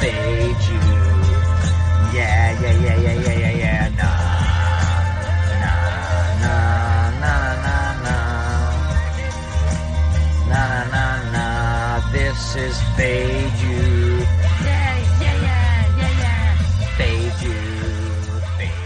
fade 0.00 0.62
you. 0.70 0.78
Yeah, 2.14 2.60
yeah, 2.60 2.74
yeah, 2.84 2.98
yeah, 3.00 3.18
yeah, 3.18 3.38
yeah, 3.38 3.50
yeah. 3.50 3.88
Nah, 3.98 4.14
nah, 5.62 5.80
nah, 6.42 7.10
nah, 7.18 7.42
nah, 7.64 7.92
nah, 8.04 8.24
nah, 10.48 10.84
nah, 10.92 11.32
nah. 11.32 12.12
This 12.12 12.40
is 12.56 12.76
fade 12.96 13.58
you. 13.58 14.22
Yeah, 14.62 14.98
yeah, 15.20 15.36
yeah, 15.42 15.98
yeah, 15.98 16.22
yeah. 16.22 16.54
Fade 16.96 17.38
you. 17.42 17.58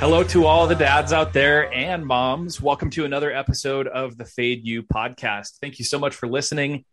Hello 0.00 0.24
to 0.24 0.46
all 0.46 0.66
the 0.66 0.74
dads 0.74 1.12
out 1.12 1.34
there 1.34 1.70
and 1.74 2.06
moms. 2.06 2.58
Welcome 2.58 2.88
to 2.90 3.04
another 3.04 3.30
episode 3.30 3.86
of 3.86 4.16
the 4.16 4.24
Fade 4.24 4.66
You 4.66 4.82
podcast. 4.82 5.58
Thank 5.60 5.78
you 5.78 5.84
so 5.84 5.98
much 5.98 6.14
for 6.14 6.26
listening. 6.26 6.86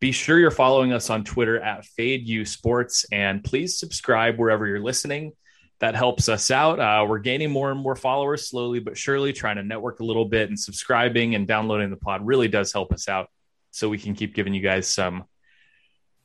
Be 0.00 0.12
sure 0.12 0.38
you're 0.38 0.50
following 0.50 0.92
us 0.92 1.08
on 1.08 1.24
Twitter 1.24 1.60
at 1.60 1.84
Fade 1.84 2.26
You 2.26 2.44
Sports 2.44 3.06
and 3.10 3.42
please 3.42 3.78
subscribe 3.78 4.38
wherever 4.38 4.66
you're 4.66 4.80
listening. 4.80 5.32
That 5.80 5.94
helps 5.94 6.28
us 6.28 6.50
out. 6.50 6.78
Uh, 6.78 7.06
we're 7.08 7.18
gaining 7.18 7.50
more 7.50 7.70
and 7.70 7.80
more 7.80 7.96
followers 7.96 8.48
slowly 8.48 8.80
but 8.80 8.96
surely, 8.96 9.32
trying 9.32 9.56
to 9.56 9.62
network 9.62 10.00
a 10.00 10.04
little 10.04 10.24
bit 10.24 10.48
and 10.48 10.58
subscribing 10.58 11.34
and 11.34 11.46
downloading 11.46 11.90
the 11.90 11.96
pod 11.96 12.26
really 12.26 12.48
does 12.48 12.72
help 12.72 12.92
us 12.92 13.08
out 13.08 13.28
so 13.70 13.88
we 13.88 13.98
can 13.98 14.14
keep 14.14 14.34
giving 14.34 14.54
you 14.54 14.62
guys 14.62 14.88
some 14.88 15.24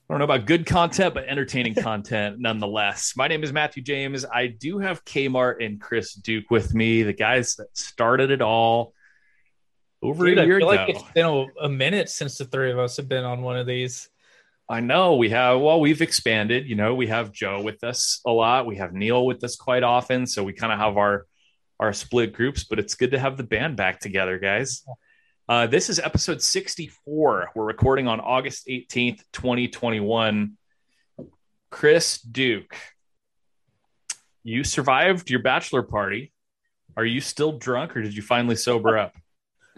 I 0.10 0.14
don't 0.14 0.20
know 0.20 0.26
about 0.26 0.48
good 0.48 0.66
content, 0.66 1.14
but 1.14 1.26
entertaining 1.28 1.76
content 1.84 2.40
nonetheless. 2.40 3.14
My 3.16 3.28
name 3.28 3.44
is 3.44 3.54
Matthew 3.54 3.84
James. 3.84 4.26
I 4.26 4.48
do 4.48 4.80
have 4.80 5.06
Kmart 5.06 5.64
and 5.64 5.80
Chris 5.80 6.16
Duke 6.16 6.50
with 6.50 6.74
me, 6.74 7.04
the 7.04 7.14
guys 7.14 7.56
that 7.58 7.68
started 7.78 8.32
it 8.32 8.42
all 8.42 8.94
over 10.02 10.26
Dude, 10.26 10.38
a 10.38 10.42
I 10.42 10.46
year 10.46 10.60
feel 10.60 10.70
ago. 10.70 10.82
like 10.82 10.90
it's 10.90 11.12
been 11.14 11.26
a, 11.26 11.66
a 11.66 11.70
minute 11.70 12.10
since 12.10 12.38
the 12.38 12.46
three 12.46 12.72
of 12.72 12.80
us 12.80 12.98
have 12.98 13.10
been 13.10 13.24
on 13.24 13.42
one 13.42 13.58
of 13.58 13.68
these. 13.68 14.10
I 14.68 14.82
know 14.82 15.16
we 15.16 15.30
have, 15.32 15.60
well, 15.60 15.80
we've 15.80 16.02
expanded. 16.02 16.68
You 16.68 16.76
know, 16.76 16.94
we 16.96 17.08
have 17.08 17.32
Joe 17.32 17.62
with 17.62 17.84
us 17.84 18.22
a 18.26 18.32
lot. 18.32 18.66
We 18.66 18.78
have 18.78 18.94
Neil 18.94 19.26
with 19.26 19.44
us 19.44 19.56
quite 19.56 19.84
often. 19.84 20.28
So 20.28 20.44
we 20.44 20.54
kind 20.54 20.72
of 20.72 20.80
have 20.80 20.96
our, 20.96 21.26
our 21.80 21.92
split 21.92 22.34
groups, 22.34 22.64
but 22.64 22.78
it's 22.78 22.96
good 22.96 23.12
to 23.12 23.20
have 23.20 23.36
the 23.36 23.44
band 23.44 23.78
back 23.78 24.00
together, 24.00 24.38
guys. 24.38 24.84
Uh, 25.48 25.66
this 25.66 25.90
is 25.90 25.98
episode 25.98 26.42
64. 26.44 27.50
We're 27.56 27.66
recording 27.66 28.08
on 28.08 28.20
August 28.20 28.68
18th, 28.68 29.24
2021. 29.34 30.56
Chris 31.72 32.22
Duke, 32.22 32.76
you 34.44 34.64
survived 34.64 35.32
your 35.32 35.42
bachelor 35.42 35.82
party. 35.82 36.32
Are 36.96 37.06
you 37.06 37.22
still 37.22 37.54
drunk 37.58 37.98
or 37.98 38.04
did 38.04 38.16
you 38.16 38.22
finally 38.22 38.56
sober 38.56 38.98
up? 38.98 39.16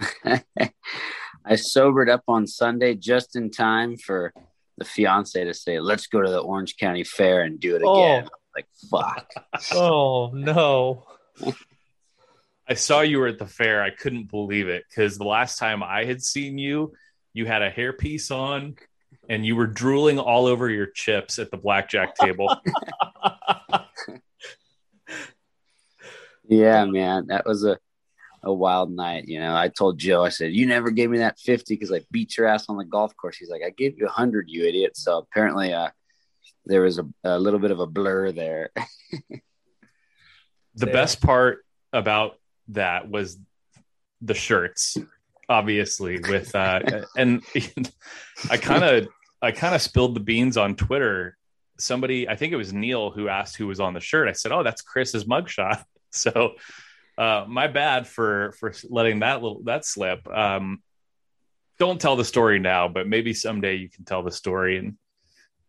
I 1.46 1.56
sobered 1.56 2.10
up 2.10 2.24
on 2.28 2.46
Sunday 2.48 2.96
just 2.96 3.36
in 3.36 3.50
time 3.52 3.98
for 3.98 4.34
the 4.78 4.86
fiance 4.86 5.44
to 5.44 5.54
say, 5.54 5.80
"Let's 5.80 6.08
go 6.08 6.22
to 6.22 6.30
the 6.30 6.40
Orange 6.40 6.78
County 6.78 7.04
Fair 7.04 7.42
and 7.42 7.60
do 7.60 7.76
it 7.76 7.82
Oh. 7.86 7.94
again." 8.18 8.30
Like, 8.56 8.68
fuck. 8.90 9.32
Oh 9.74 10.32
no! 10.34 11.06
I 12.68 12.74
saw 12.76 13.02
you 13.02 13.20
were 13.20 13.28
at 13.28 13.40
the 13.40 13.48
fair. 13.48 13.82
I 13.84 13.90
couldn't 13.90 14.30
believe 14.30 14.68
it 14.70 14.84
because 14.90 15.18
the 15.18 15.26
last 15.26 15.58
time 15.58 15.82
I 15.84 16.06
had 16.06 16.22
seen 16.22 16.58
you, 16.58 16.94
you 17.34 17.46
had 17.46 17.62
a 17.62 17.72
hairpiece 17.72 18.32
on 18.32 18.76
and 19.30 19.46
you 19.46 19.56
were 19.56 19.68
drooling 19.68 20.20
all 20.20 20.46
over 20.46 20.70
your 20.70 20.88
chips 20.88 21.38
at 21.40 21.52
the 21.52 21.58
blackjack 21.58 22.16
table. 22.16 22.54
yeah, 26.48 26.86
man, 26.86 27.28
that 27.28 27.46
was 27.46 27.64
a 27.66 27.78
a 28.44 28.53
wild 28.53 28.92
night. 28.92 29.28
You 29.28 29.39
know, 29.39 29.56
I 29.56 29.67
told 29.70 30.00
Joe, 30.00 30.23
I 30.23 30.30
said, 30.30 30.52
"You 30.53 30.66
never 30.66 30.92
gave 30.92 31.09
me 31.09 31.20
that 31.20 31.39
fifty 31.39 31.75
because 31.75 31.92
I 31.92 32.02
beat 32.11 32.38
your 32.38 32.47
ass 32.47 32.66
on 32.70 32.78
the 32.78 32.86
golf 32.86 33.16
course." 33.16 33.38
He's 33.38 33.50
like, 33.50 33.61
"I 33.66 33.70
gave 33.72 33.97
you 33.97 34.06
a 34.08 34.09
hundred, 34.11 34.50
you 34.50 34.66
idiot." 34.66 34.97
So 34.97 35.17
apparently, 35.17 35.73
uh, 35.73 35.89
there 36.66 36.81
was 36.81 37.00
a, 37.00 37.06
a 37.23 37.39
little 37.39 37.59
bit 37.59 37.72
of 37.72 37.80
a 37.80 37.88
blur 37.88 38.31
there. 38.31 38.69
the 40.75 40.88
Yeah. 40.88 40.92
best 40.94 41.22
part 41.22 41.66
about 41.94 42.38
that 42.69 43.09
was 43.09 43.38
the 44.22 44.34
shirts, 44.34 44.97
obviously, 45.50 46.19
with 46.19 46.56
uh 46.56 47.03
and 47.18 47.44
I 48.50 48.57
kind 48.57 48.84
of 48.84 49.07
I 49.41 49.51
kind 49.51 49.74
of 49.75 49.81
spilled 49.81 50.16
the 50.16 50.19
beans 50.19 50.57
on 50.57 50.75
Twitter. 50.75 51.38
Somebody, 51.80 52.30
I 52.30 52.35
think 52.35 52.53
it 52.53 52.57
was 52.57 52.72
Neil 52.72 53.09
who 53.09 53.28
asked 53.28 53.57
who 53.57 53.66
was 53.66 53.80
on 53.80 53.96
the 53.96 54.00
shirt. 54.00 54.28
I 54.28 54.34
said, 54.34 54.51
"Oh, 54.51 54.62
that's 54.63 54.81
Chris's 54.81 55.25
mugshot." 55.25 55.84
So, 56.13 56.56
uh, 57.22 57.46
my 57.48 57.68
bad 57.68 58.08
for 58.08 58.52
for 58.59 58.74
letting 58.90 59.20
that 59.20 59.42
little 59.44 59.62
that 59.66 59.86
slip. 59.86 60.28
Um, 60.28 60.82
don't 61.78 62.02
tell 62.02 62.16
the 62.16 62.26
story 62.26 62.58
now, 62.59 62.88
but 62.88 63.08
maybe 63.08 63.34
someday 63.34 63.76
you 63.76 63.90
can 63.90 64.06
tell 64.06 64.24
the 64.24 64.32
story 64.32 64.78
and 64.80 64.98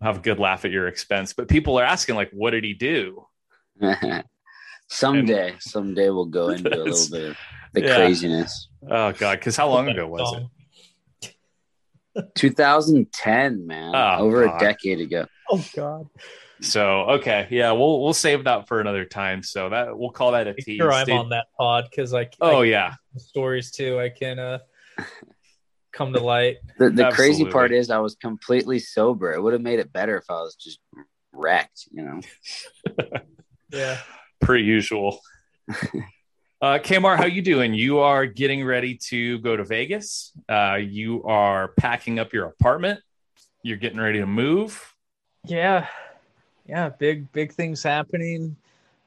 have 0.00 0.18
a 0.18 0.20
good 0.20 0.38
laugh 0.38 0.64
at 0.64 0.70
your 0.70 0.88
expense. 0.88 1.32
But 1.32 1.48
people 1.48 1.78
are 1.78 1.84
asking, 1.84 2.16
like, 2.16 2.30
what 2.32 2.50
did 2.50 2.64
he 2.64 2.74
do? 2.74 3.26
someday, 4.88 5.54
someday 5.58 6.10
we'll 6.10 6.26
go 6.26 6.48
into 6.50 6.70
a 6.70 6.84
little 6.84 7.10
bit 7.10 7.30
of 7.30 7.36
the 7.72 7.80
Yeah. 7.84 7.94
craziness. 7.96 8.68
Oh 8.88 9.12
God, 9.12 9.38
because 9.38 9.56
how 9.56 9.68
long 9.68 9.88
ago 9.88 10.06
was 10.08 10.34
it? 11.22 11.32
2010, 12.34 13.66
man, 13.66 13.94
Oh, 13.94 14.24
over 14.24 14.46
God. 14.46 14.56
a 14.56 14.64
decade 14.64 15.00
ago. 15.00 15.26
Oh 15.50 15.64
god! 15.74 16.06
So 16.62 17.02
okay, 17.10 17.48
yeah, 17.50 17.72
we'll 17.72 18.00
we'll 18.02 18.14
save 18.14 18.44
that 18.44 18.68
for 18.68 18.80
another 18.80 19.04
time. 19.04 19.42
So 19.42 19.68
that 19.68 19.98
we'll 19.98 20.10
call 20.10 20.32
that 20.32 20.46
a 20.46 20.54
tease. 20.54 20.76
sure 20.76 20.92
I'm 20.92 21.04
Stay- 21.06 21.16
on 21.16 21.28
that 21.30 21.46
pod 21.58 21.88
because 21.90 22.14
I 22.14 22.28
Oh 22.40 22.62
I, 22.62 22.64
yeah, 22.64 22.94
stories 23.16 23.70
too. 23.70 23.98
I 23.98 24.08
can 24.08 24.38
uh 24.38 24.58
come 25.92 26.12
to 26.12 26.20
light. 26.20 26.58
The, 26.78 26.90
the 26.90 27.10
crazy 27.10 27.44
part 27.44 27.72
is 27.72 27.90
I 27.90 27.98
was 27.98 28.14
completely 28.14 28.78
sober. 28.78 29.32
It 29.32 29.42
would 29.42 29.52
have 29.52 29.62
made 29.62 29.78
it 29.78 29.92
better 29.92 30.16
if 30.16 30.24
I 30.28 30.34
was 30.34 30.54
just 30.54 30.80
wrecked, 31.32 31.88
you 31.90 32.02
know. 32.04 32.20
Yeah. 33.72 33.98
per 34.40 34.56
usual. 34.56 35.20
Uh, 36.60 36.78
Kmart, 36.78 37.16
how 37.16 37.24
you 37.24 37.42
doing? 37.42 37.74
You 37.74 37.98
are 37.98 38.24
getting 38.24 38.64
ready 38.64 38.96
to 39.08 39.40
go 39.40 39.56
to 39.56 39.64
Vegas. 39.64 40.30
Uh, 40.48 40.76
you 40.80 41.24
are 41.24 41.72
packing 41.76 42.20
up 42.20 42.32
your 42.32 42.46
apartment. 42.46 43.00
You're 43.64 43.78
getting 43.78 43.98
ready 43.98 44.20
to 44.20 44.26
move. 44.26 44.94
Yeah. 45.44 45.88
Yeah. 46.66 46.90
Big 46.90 47.30
big 47.32 47.52
things 47.52 47.82
happening. 47.82 48.56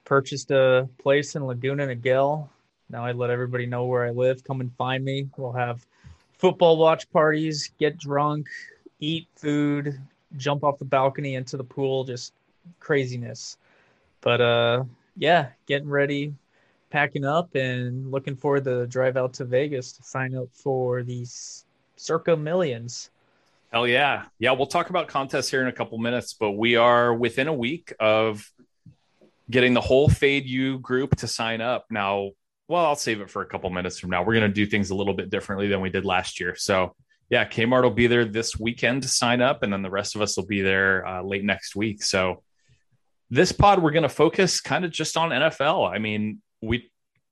Purchased 0.03 0.51
a 0.51 0.87
place 0.97 1.35
in 1.35 1.45
Laguna 1.45 1.87
Niguel. 1.87 2.49
Now 2.89 3.03
I 3.03 3.11
let 3.11 3.29
everybody 3.29 3.65
know 3.65 3.85
where 3.85 4.05
I 4.05 4.11
live. 4.11 4.43
Come 4.43 4.61
and 4.61 4.71
find 4.75 5.03
me. 5.03 5.29
We'll 5.37 5.51
have 5.51 5.85
football 6.37 6.77
watch 6.77 7.09
parties, 7.11 7.71
get 7.79 7.97
drunk, 7.97 8.47
eat 8.99 9.27
food, 9.35 9.99
jump 10.37 10.63
off 10.63 10.77
the 10.77 10.85
balcony 10.85 11.35
into 11.35 11.57
the 11.57 11.63
pool, 11.63 12.03
just 12.03 12.33
craziness. 12.79 13.57
But 14.21 14.41
uh 14.41 14.83
yeah, 15.17 15.49
getting 15.65 15.89
ready, 15.89 16.33
packing 16.89 17.25
up 17.25 17.55
and 17.55 18.11
looking 18.11 18.35
forward 18.35 18.65
to 18.65 18.85
drive 18.87 19.17
out 19.17 19.33
to 19.33 19.45
Vegas 19.45 19.93
to 19.93 20.03
sign 20.03 20.35
up 20.35 20.49
for 20.51 21.03
these 21.03 21.65
circa 21.95 22.35
millions. 22.35 23.09
Hell 23.71 23.87
yeah. 23.87 24.25
Yeah, 24.39 24.51
we'll 24.51 24.67
talk 24.67 24.89
about 24.89 25.07
contests 25.07 25.49
here 25.49 25.61
in 25.61 25.67
a 25.67 25.71
couple 25.71 25.97
minutes, 25.97 26.33
but 26.33 26.51
we 26.51 26.75
are 26.75 27.13
within 27.13 27.47
a 27.47 27.53
week 27.53 27.93
of 27.99 28.49
getting 29.49 29.73
the 29.73 29.81
whole 29.81 30.07
Fade 30.07 30.45
You 30.45 30.79
group 30.79 31.17
to 31.17 31.27
sign 31.27 31.61
up. 31.61 31.85
Now, 31.89 32.31
well, 32.67 32.85
I'll 32.85 32.95
save 32.95 33.21
it 33.21 33.29
for 33.29 33.41
a 33.41 33.45
couple 33.45 33.69
minutes 33.69 33.99
from 33.99 34.09
now. 34.09 34.23
We're 34.23 34.33
going 34.33 34.49
to 34.49 34.53
do 34.53 34.65
things 34.65 34.89
a 34.89 34.95
little 34.95 35.13
bit 35.13 35.29
differently 35.29 35.67
than 35.67 35.81
we 35.81 35.89
did 35.89 36.05
last 36.05 36.39
year. 36.39 36.55
So, 36.55 36.95
yeah, 37.29 37.45
Kmart 37.45 37.83
will 37.83 37.91
be 37.91 38.07
there 38.07 38.25
this 38.25 38.59
weekend 38.59 39.03
to 39.03 39.09
sign 39.09 39.41
up, 39.41 39.63
and 39.63 39.73
then 39.73 39.81
the 39.81 39.89
rest 39.89 40.15
of 40.15 40.21
us 40.21 40.37
will 40.37 40.45
be 40.45 40.61
there 40.61 41.05
uh, 41.05 41.23
late 41.23 41.43
next 41.43 41.75
week. 41.75 42.03
So, 42.03 42.43
this 43.29 43.51
pod, 43.51 43.81
we're 43.81 43.91
going 43.91 44.03
to 44.03 44.09
focus 44.09 44.61
kind 44.61 44.85
of 44.85 44.91
just 44.91 45.17
on 45.17 45.31
NFL. 45.31 45.91
I 45.91 45.97
mean, 45.97 46.41
we, 46.61 46.91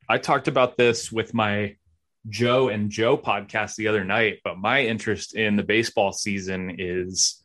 I 0.09 0.17
talked 0.17 0.47
about 0.47 0.77
this 0.77 1.11
with 1.11 1.33
my 1.33 1.75
Joe 2.29 2.69
and 2.69 2.89
Joe 2.89 3.17
podcast 3.17 3.75
the 3.75 3.87
other 3.87 4.03
night, 4.03 4.39
but 4.43 4.57
my 4.57 4.83
interest 4.83 5.35
in 5.35 5.55
the 5.55 5.63
baseball 5.63 6.11
season 6.11 6.77
is 6.79 7.43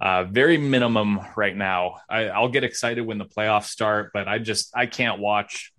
uh, 0.00 0.24
very 0.24 0.58
minimum 0.58 1.20
right 1.36 1.56
now. 1.56 1.96
I, 2.08 2.28
I'll 2.28 2.48
get 2.48 2.64
excited 2.64 3.02
when 3.02 3.18
the 3.18 3.24
playoffs 3.24 3.66
start, 3.66 4.10
but 4.12 4.28
I 4.28 4.38
just 4.38 4.76
I 4.76 4.86
can't 4.86 5.20
watch 5.20 5.72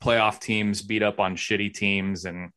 playoff 0.00 0.40
teams 0.40 0.82
beat 0.82 1.02
up 1.02 1.20
on 1.20 1.36
shitty 1.36 1.74
teams, 1.74 2.24
and 2.24 2.50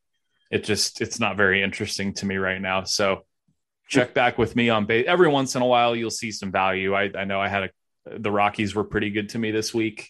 it 0.51 0.63
just 0.63 1.01
it's 1.01 1.19
not 1.19 1.37
very 1.37 1.63
interesting 1.63 2.13
to 2.15 2.25
me 2.25 2.37
right 2.37 2.61
now. 2.61 2.83
So 2.83 3.25
check 3.87 4.13
back 4.13 4.37
with 4.37 4.55
me 4.55 4.69
on 4.69 4.85
base 4.85 5.05
every 5.07 5.27
once 5.27 5.55
in 5.55 5.61
a 5.61 5.67
while. 5.67 5.95
You'll 5.95 6.11
see 6.11 6.31
some 6.31 6.51
value. 6.51 6.93
I, 6.93 7.09
I 7.17 7.23
know 7.25 7.41
I 7.41 7.47
had 7.47 7.63
a 7.63 7.69
the 8.05 8.31
Rockies 8.31 8.73
were 8.73 8.83
pretty 8.83 9.11
good 9.11 9.29
to 9.29 9.39
me 9.39 9.51
this 9.51 9.73
week. 9.73 10.09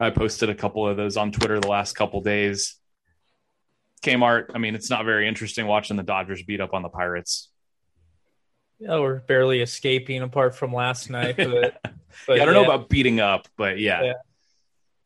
I 0.00 0.10
posted 0.10 0.48
a 0.48 0.54
couple 0.54 0.88
of 0.88 0.96
those 0.96 1.16
on 1.16 1.32
Twitter 1.32 1.60
the 1.60 1.68
last 1.68 1.94
couple 1.94 2.20
days. 2.20 2.76
Kmart, 3.98 4.50
I 4.54 4.58
mean, 4.58 4.74
it's 4.74 4.90
not 4.90 5.04
very 5.04 5.28
interesting 5.28 5.66
watching 5.66 5.96
the 5.96 6.02
Dodgers 6.02 6.42
beat 6.42 6.60
up 6.60 6.74
on 6.74 6.82
the 6.82 6.88
Pirates. 6.88 7.48
Yeah, 8.78 9.00
we're 9.00 9.20
barely 9.20 9.60
escaping 9.60 10.22
apart 10.22 10.54
from 10.54 10.72
last 10.72 11.10
night, 11.10 11.36
but, 11.36 11.80
but 12.26 12.36
yeah, 12.36 12.42
I 12.42 12.44
don't 12.44 12.54
know 12.54 12.64
about 12.64 12.88
beating 12.88 13.20
up, 13.20 13.48
but 13.56 13.78
yeah. 13.78 14.02
Yeah. 14.02 14.12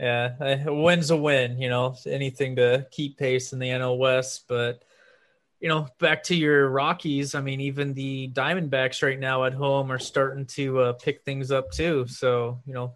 Yeah, 0.02 0.64
a 0.66 0.74
win's 0.74 1.12
a 1.12 1.16
win. 1.16 1.58
You 1.60 1.68
know, 1.68 1.94
anything 2.06 2.56
to 2.56 2.88
keep 2.90 3.18
pace 3.18 3.52
in 3.52 3.60
the 3.60 3.68
NL 3.68 3.98
West. 3.98 4.46
But 4.48 4.82
you 5.60 5.68
know, 5.68 5.86
back 6.00 6.24
to 6.24 6.34
your 6.34 6.68
Rockies. 6.70 7.36
I 7.36 7.40
mean, 7.40 7.60
even 7.60 7.94
the 7.94 8.28
Diamondbacks 8.32 9.04
right 9.04 9.20
now 9.20 9.44
at 9.44 9.54
home 9.54 9.92
are 9.92 10.00
starting 10.00 10.44
to 10.46 10.80
uh, 10.80 10.92
pick 10.94 11.22
things 11.22 11.52
up 11.52 11.70
too. 11.70 12.06
So 12.08 12.60
you 12.66 12.74
know, 12.74 12.94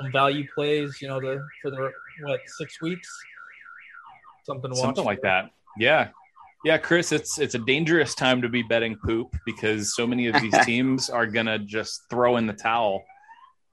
some 0.00 0.10
value 0.10 0.44
plays. 0.52 1.00
You 1.00 1.06
know, 1.06 1.20
the 1.20 1.46
for 1.62 1.70
the 1.70 1.92
what 2.22 2.40
six 2.46 2.82
weeks, 2.82 3.08
something 4.44 4.70
watch 4.70 4.80
something 4.80 5.04
like 5.04 5.22
that. 5.22 5.50
Yeah, 5.78 6.08
yeah, 6.64 6.78
Chris. 6.78 7.12
It's 7.12 7.38
it's 7.38 7.54
a 7.54 7.58
dangerous 7.58 8.14
time 8.14 8.42
to 8.42 8.48
be 8.48 8.62
betting 8.62 8.96
poop 8.96 9.34
because 9.46 9.94
so 9.94 10.06
many 10.06 10.26
of 10.28 10.40
these 10.40 10.54
teams 10.64 11.08
are 11.10 11.26
gonna 11.26 11.58
just 11.58 12.02
throw 12.10 12.36
in 12.36 12.46
the 12.46 12.52
towel. 12.52 13.04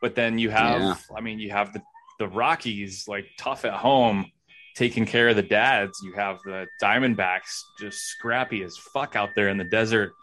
But 0.01 0.13
then 0.15 0.37
you 0.37 0.49
have, 0.51 0.79
Yeah. 0.81 0.95
I 1.17 1.21
mean, 1.21 1.39
you 1.39 1.49
have 1.51 1.73
the 1.73 1.81
the 2.19 2.27
Rockies 2.27 3.07
like 3.07 3.25
tough 3.37 3.63
at 3.65 3.73
home, 3.73 4.31
taking 4.75 5.05
care 5.05 5.29
of 5.29 5.35
the 5.35 5.43
dads. 5.43 5.99
You 6.03 6.13
have 6.13 6.39
the 6.45 6.65
Diamondbacks 6.81 7.61
just 7.79 7.97
scrappy 8.07 8.63
as 8.63 8.77
fuck 8.77 9.15
out 9.15 9.29
there 9.35 9.49
in 9.49 9.57
the 9.57 9.63
desert 9.65 10.13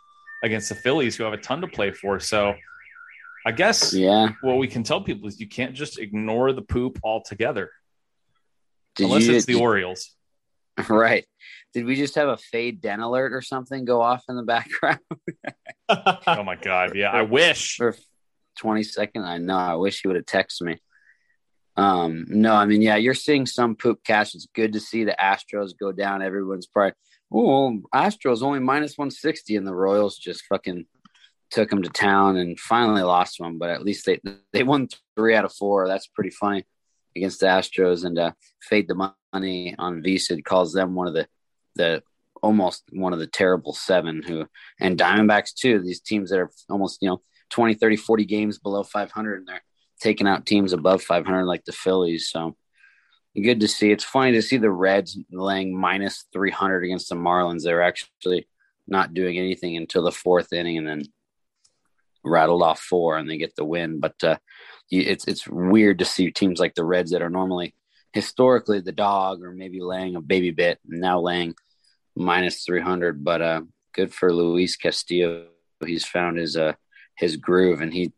against 0.43 0.69
the 0.69 0.75
Phillies, 0.75 1.17
who 1.17 1.25
have 1.25 1.33
a 1.33 1.39
ton 1.39 1.61
to 1.61 1.67
play 1.69 1.91
for. 1.93 2.19
So, 2.21 2.55
I 3.47 3.53
guess 3.53 3.93
Yeah. 3.95 4.31
what 4.43 4.59
we 4.59 4.67
can 4.69 4.83
tell 4.83 5.01
people 5.03 5.29
is 5.29 5.39
you 5.41 5.49
can't 5.49 5.75
just 5.75 5.99
ignore 5.99 6.53
the 6.53 6.63
poop 6.63 6.99
altogether, 7.05 7.71
Did 8.97 9.05
unless 9.05 9.27
you, 9.27 9.35
it's 9.37 9.47
the 9.47 9.55
Orioles. 9.55 10.15
right? 10.89 11.25
Did 11.73 11.87
we 11.87 11.97
just 11.97 12.15
have 12.15 12.29
a 12.29 12.37
fade 12.37 12.81
den 12.81 13.01
alert 13.01 13.33
or 13.33 13.43
something 13.43 13.85
go 13.85 14.01
off 14.01 14.25
in 14.29 14.37
the 14.37 14.43
background 14.43 15.01
Oh 16.27 16.43
my 16.43 16.57
god, 16.57 16.95
yeah, 16.95 17.11
I 17.11 17.23
wish. 17.23 17.77
for 17.77 17.97
20 18.59 18.83
seconds? 18.85 19.25
I 19.25 19.39
know. 19.39 19.57
I 19.57 19.75
wish 19.75 20.03
you 20.03 20.11
would 20.11 20.17
have 20.17 20.27
texted 20.27 20.63
me. 20.63 20.81
Um, 21.77 22.27
no, 22.29 22.55
I 22.55 22.67
mean, 22.67 22.83
yeah, 22.83 22.97
you're 22.97 23.15
seeing 23.15 23.47
some 23.47 23.75
poop 23.75 24.05
cash. 24.05 24.35
It's 24.35 24.47
good 24.55 24.75
to 24.75 24.81
see 24.81 25.05
the 25.05 25.17
Astros 25.21 25.77
go 25.79 25.93
down. 25.93 26.23
Everyone's 26.23 26.67
probably, 26.67 26.95
oh, 27.33 27.81
Astros 27.93 28.43
only 28.43 28.61
minus 28.61 28.97
160, 28.97 29.57
and 29.57 29.67
the 29.67 29.75
Royals 29.75 30.17
just 30.17 30.45
fucking 30.47 30.87
took 31.51 31.71
them 31.71 31.83
to 31.83 31.89
town 31.91 32.37
and 32.37 32.59
finally 32.59 33.03
lost 33.03 33.41
one. 33.41 33.59
But 33.59 33.71
at 33.71 33.85
least 33.85 34.07
they 34.07 34.21
they 34.53 34.63
won 34.63 34.89
three 35.17 35.35
out 35.35 35.45
of 35.45 35.53
four. 35.53 35.89
That's 35.89 36.07
pretty 36.07 36.31
funny 36.31 36.65
against 37.17 37.41
the 37.41 37.47
Astros. 37.47 38.05
And 38.05 38.19
uh, 38.19 38.33
fade 38.63 38.89
the 38.89 38.95
money 38.95 39.13
on 39.35 40.03
Visa 40.03 40.41
calls 40.43 40.73
them 40.73 40.95
one 40.95 41.09
of 41.09 41.15
the 41.15 41.27
the 41.77 42.03
almost 42.43 42.85
one 42.93 43.13
of 43.13 43.19
the 43.19 43.27
terrible 43.27 43.73
seven 43.73 44.23
who 44.23 44.47
and 44.81 44.99
Diamondbacks 44.99 45.55
too. 45.55 45.81
These 45.81 46.01
teams 46.01 46.31
that 46.31 46.39
are 46.39 46.51
almost 46.69 46.99
you 47.01 47.09
know 47.09 47.21
20, 47.51 47.75
30, 47.75 47.97
40 47.97 48.25
games 48.25 48.59
below 48.59 48.83
500, 48.83 49.39
and 49.39 49.49
they're 49.49 49.63
taking 50.01 50.27
out 50.27 50.47
teams 50.47 50.73
above 50.73 51.03
500 51.03 51.45
like 51.45 51.65
the 51.65 51.73
Phillies. 51.73 52.29
So 52.31 52.57
good 53.41 53.61
to 53.61 53.69
see. 53.69 53.91
It's 53.91 54.05
funny 54.05 54.33
to 54.33 54.43
see 54.43 54.57
the 54.57 54.71
Reds 54.71 55.19
laying 55.33 55.77
minus 55.77 56.27
300 56.33 56.85
against 56.85 57.09
the 57.09 57.15
Marlins. 57.15 57.63
They're 57.63 57.83
actually 57.83 58.49
not 58.87 59.15
doing 59.15 59.39
anything 59.39 59.77
until 59.77 60.03
the 60.03 60.13
fourth 60.13 60.53
inning 60.53 60.79
and 60.79 60.87
then 60.87 61.03
rattled 62.25 62.63
off 62.63 62.81
four 62.81 63.19
and 63.19 63.29
they 63.29 63.39
get 63.39 63.55
the 63.57 63.65
win. 63.65 64.01
But 64.01 64.15
uh, 64.23 64.37
it's 64.91 65.27
it's 65.27 65.47
weird 65.49 65.99
to 66.01 66.05
see 66.05 66.31
teams 66.31 66.61
like 66.61 66.75
the 66.75 66.85
Reds 66.85 67.13
that 67.13 67.23
are 67.23 67.31
normally 67.31 67.75
historically 68.15 68.81
the 68.81 68.93
dog 68.93 69.43
or 69.43 69.51
maybe 69.51 69.81
laying 69.81 70.15
a 70.15 70.21
baby 70.21 70.53
bit 70.53 70.79
now 70.87 71.21
laying 71.21 71.55
minus 72.17 72.65
300. 72.65 73.25
But 73.25 73.43
uh, 73.43 73.63
good 73.93 74.15
for 74.15 74.33
Luis 74.33 74.77
Castillo. 74.77 75.47
He's 75.85 76.07
found 76.07 76.39
his 76.39 76.57
uh 76.57 76.73
his 77.19 77.37
groove 77.37 77.81
and 77.81 77.93
he 77.93 78.13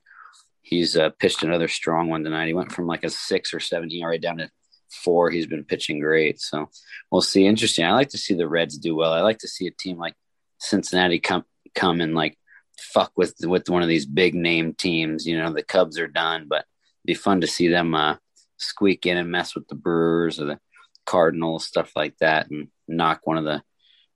he's 0.63 0.97
uh, 0.97 1.11
pitched 1.19 1.43
another 1.43 1.69
strong 1.69 2.09
one 2.09 2.23
tonight. 2.23 2.47
He 2.47 2.55
went 2.55 2.73
from 2.73 2.87
like 2.87 3.05
a 3.05 3.11
six 3.11 3.55
or 3.55 3.61
seven 3.61 3.91
ERA 3.91 4.19
down 4.19 4.39
to 4.39 4.51
four. 4.91 5.31
He's 5.31 5.47
been 5.47 5.65
pitching 5.65 5.99
great. 5.99 6.41
So 6.41 6.69
we'll 7.11 7.23
see. 7.23 7.47
Interesting. 7.47 7.85
I 7.85 7.93
like 7.93 8.11
to 8.11 8.19
see 8.19 8.35
the 8.35 8.49
Reds 8.49 8.79
do 8.79 8.95
well. 8.95 9.13
I 9.13 9.23
like 9.23 9.39
to 9.39 9.49
see 9.49 9.67
a 9.67 9.71
team 9.71 9.97
like 9.97 10.15
Cincinnati 10.59 11.19
come 11.19 11.45
come 11.75 12.01
and 12.01 12.15
like 12.15 12.39
fuck 12.79 13.13
with 13.17 13.35
with 13.43 13.69
one 13.71 13.83
of 13.83 13.89
these 13.89 14.07
big 14.07 14.35
name 14.35 14.75
teams. 14.75 15.27
You 15.27 15.39
know, 15.39 15.53
the 15.53 15.63
Cubs 15.63 15.99
are 15.99 16.09
done, 16.09 16.47
but 16.49 16.67
it'd 17.05 17.07
be 17.07 17.15
fun 17.15 17.41
to 17.41 17.47
see 17.47 17.69
them 17.69 17.95
uh, 17.95 18.17
squeak 18.56 19.06
in 19.06 19.17
and 19.17 19.31
mess 19.31 19.55
with 19.55 19.69
the 19.69 19.75
Brewers 19.75 20.41
or 20.41 20.47
the 20.47 20.58
Cardinals, 21.05 21.67
stuff 21.67 21.93
like 21.94 22.17
that, 22.19 22.50
and 22.50 22.69
knock 22.88 23.20
one 23.25 23.38
of 23.38 23.44
the 23.44 23.62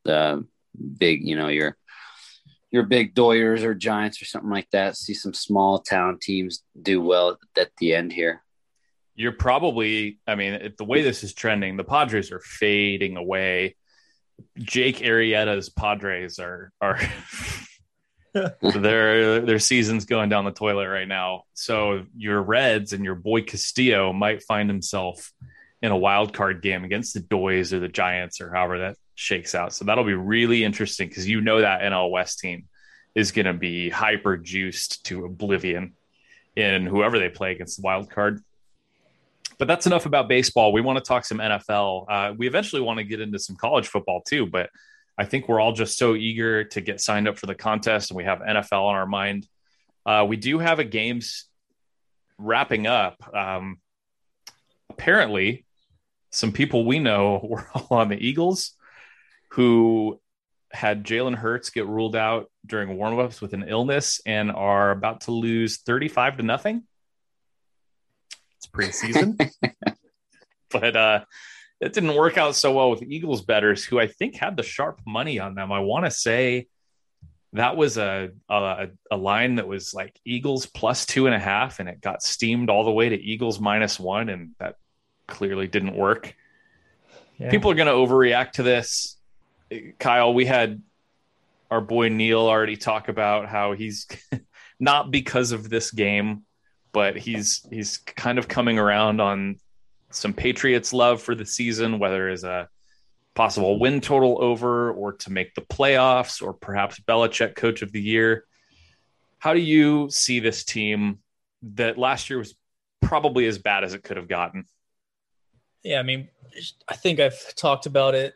the 0.04 0.46
big, 0.98 1.26
you 1.26 1.37
know, 1.37 1.48
your 1.48 1.76
your 2.70 2.84
big 2.84 3.14
Doyers 3.14 3.62
or 3.62 3.75
Giants 3.75 4.22
or 4.22 4.25
something 4.25 4.50
like 4.50 4.69
that. 4.72 4.96
See 4.96 5.14
some 5.14 5.34
small 5.34 5.81
town 5.81 6.19
teams 6.20 6.62
do 6.81 7.00
well 7.00 7.38
at 7.56 7.70
the 7.78 7.94
end 7.94 8.12
here. 8.12 8.42
You're 9.14 9.32
probably, 9.32 10.19
I 10.26 10.34
mean, 10.34 10.72
the 10.78 10.84
way 10.84 11.02
this 11.02 11.25
is 11.25 11.34
trending, 11.34 11.76
the 11.76 11.84
Padres 11.84 12.32
are 12.32 12.40
fading 12.40 13.16
away. 13.16 13.76
Jake 14.58 14.98
Arrieta's 14.98 15.69
Padres 15.69 16.38
are 16.38 16.72
are 16.81 16.98
their 18.62 19.41
their 19.41 19.59
season's 19.59 20.05
going 20.05 20.29
down 20.29 20.44
the 20.44 20.53
toilet 20.53 20.88
right 20.88 21.09
now. 21.09 21.44
So 21.55 22.05
your 22.17 22.43
Reds 22.43 22.93
and 22.93 23.05
your 23.05 23.15
boy 23.15 23.43
Castillo 23.43 24.12
might 24.12 24.43
find 24.43 24.69
himself 24.69 25.32
in 25.82 25.91
a 25.91 25.97
wild 25.97 26.32
card 26.32 26.62
game 26.62 26.85
against 26.85 27.15
the 27.15 27.21
Doys 27.21 27.73
or 27.73 27.81
the 27.81 27.88
Giants 27.88 28.41
or 28.41 28.53
however 28.53 28.79
that 28.81 28.97
shakes 29.15 29.55
out. 29.55 29.73
So 29.73 29.85
that'll 29.85 30.05
be 30.05 30.15
really 30.15 30.62
interesting 30.62 31.09
because 31.09 31.29
you 31.29 31.41
know 31.41 31.61
that 31.61 31.81
NL 31.81 32.11
West 32.11 32.38
team 32.38 32.67
is 33.15 33.32
going 33.32 33.47
to 33.47 33.55
be 33.55 33.91
hyper 33.91 34.37
juiced 34.37 35.05
to 35.06 35.25
oblivion 35.25 35.94
in 36.56 36.87
whoever 36.87 37.19
they 37.19 37.29
play 37.29 37.53
against 37.53 37.77
the 37.79 37.82
wild 37.82 38.11
card. 38.11 38.43
But 39.59 39.69
that's 39.69 39.87
enough 39.87 40.06
about 40.06 40.29
baseball. 40.29 40.73
We 40.73 40.81
want 40.81 40.99
to 40.99 41.05
talk 41.05 41.25
some 41.25 41.38
NFL. 41.38 42.06
Uh, 42.09 42.35
we 42.37 42.47
eventually 42.47 42.81
want 42.81 42.99
to 42.99 43.05
get 43.05 43.21
into 43.21 43.38
some 43.38 43.56
college 43.56 43.88
football 43.88 44.23
too, 44.23 44.47
but 44.47 44.71
I 45.20 45.26
think 45.26 45.49
we're 45.49 45.61
all 45.61 45.72
just 45.75 45.99
so 45.99 46.14
eager 46.14 46.64
to 46.64 46.81
get 46.81 46.99
signed 46.99 47.28
up 47.28 47.37
for 47.37 47.44
the 47.44 47.55
contest, 47.55 48.11
and 48.11 48.17
we 48.17 48.25
have 48.25 48.38
NFL 48.38 48.84
on 48.84 48.94
our 48.94 49.05
mind. 49.05 49.46
Uh, 50.06 50.25
we 50.26 50.38
do 50.38 50.58
have 50.58 50.78
a 50.78 50.84
games 50.84 51.44
wrapping 52.38 52.87
up. 52.87 53.22
Um, 53.37 53.81
apparently, 54.88 55.67
some 56.31 56.52
people 56.52 56.87
we 56.87 57.00
know 57.00 57.38
were 57.44 57.69
all 57.75 57.99
on 57.99 58.08
the 58.08 58.17
Eagles 58.17 58.72
who 59.50 60.19
had 60.72 61.05
Jalen 61.05 61.34
Hurts 61.34 61.69
get 61.69 61.87
ruled 61.87 62.17
out 62.17 62.50
during 62.64 62.96
warmups 62.96 63.43
with 63.43 63.52
an 63.52 63.67
illness 63.69 64.22
and 64.25 64.50
are 64.50 64.90
about 64.90 65.20
to 65.22 65.32
lose 65.32 65.82
35 65.82 66.38
to 66.38 66.43
nothing. 66.44 66.84
It's 68.56 68.69
preseason. 68.69 69.50
but 70.70 70.96
uh 70.96 71.25
it 71.81 71.93
didn't 71.93 72.15
work 72.15 72.37
out 72.37 72.55
so 72.55 72.73
well 72.73 72.91
with 72.91 73.03
Eagles 73.03 73.43
betters 73.43 73.85
who 73.85 73.99
I 73.99 74.06
think 74.06 74.37
had 74.37 74.56
the 74.56 74.62
sharp 74.62 75.00
money 75.06 75.38
on 75.38 75.55
them. 75.55 75.73
I 75.73 75.81
want 75.81 76.05
to 76.05 76.11
say 76.11 76.67
that 77.55 77.77
was 77.77 77.97
a, 77.97 78.31
a 78.49 78.88
a 79.11 79.17
line 79.17 79.56
that 79.56 79.67
was 79.67 79.93
like 79.93 80.19
Eagles 80.25 80.67
plus 80.67 81.06
two 81.06 81.27
and 81.27 81.35
a 81.35 81.38
half, 81.38 81.81
and 81.81 81.88
it 81.88 82.00
got 82.00 82.23
steamed 82.23 82.71
all 82.71 82.85
the 82.85 82.93
way 82.93 83.09
to 83.09 83.17
Eagles 83.17 83.59
minus 83.59 83.99
one, 83.99 84.29
and 84.29 84.51
that 84.58 84.77
clearly 85.27 85.67
didn't 85.67 85.96
work. 85.96 86.34
Yeah. 87.39 87.51
People 87.51 87.70
are 87.70 87.75
going 87.75 87.87
to 87.87 87.94
overreact 87.94 88.53
to 88.53 88.63
this. 88.63 89.17
Kyle, 89.99 90.34
we 90.34 90.44
had 90.44 90.82
our 91.70 91.81
boy 91.81 92.08
Neil 92.08 92.41
already 92.41 92.77
talk 92.77 93.08
about 93.08 93.49
how 93.49 93.72
he's 93.72 94.06
not 94.81 95.10
because 95.10 95.53
of 95.53 95.70
this 95.70 95.91
game, 95.91 96.43
but 96.93 97.17
he's 97.17 97.67
he's 97.70 97.99
kind 97.99 98.39
of 98.39 98.49
coming 98.49 98.79
around 98.79 99.20
on 99.20 99.56
some 100.10 100.32
Patriots 100.32 100.93
love 100.93 101.22
for 101.22 101.34
the 101.34 101.46
season, 101.46 101.98
whether 101.98 102.29
as 102.29 102.44
a 102.44 102.69
possible 103.34 103.79
win 103.79 104.00
total 104.00 104.43
over 104.43 104.90
or 104.93 105.12
to 105.12 105.31
make 105.31 105.55
the 105.55 105.60
playoffs 105.62 106.43
or 106.43 106.52
perhaps 106.52 107.00
Belichick 107.00 107.55
coach 107.55 107.82
of 107.82 107.93
the 107.93 108.00
year. 108.00 108.44
How 109.38 109.55
do 109.55 109.60
you 109.60 110.10
see 110.10 110.40
this 110.40 110.64
team 110.64 111.20
that 111.62 111.96
last 111.96 112.29
year 112.29 112.38
was 112.38 112.55
probably 113.00 113.46
as 113.46 113.58
bad 113.58 113.84
as 113.84 113.94
it 113.94 114.02
could 114.02 114.17
have 114.17 114.29
gotten? 114.29 114.67
Yeah, 115.82 116.00
I 116.00 116.02
mean, 116.02 116.29
I 116.88 116.96
think 116.96 117.20
I've 117.20 117.55
talked 117.55 117.86
about 117.86 118.14
it 118.14 118.34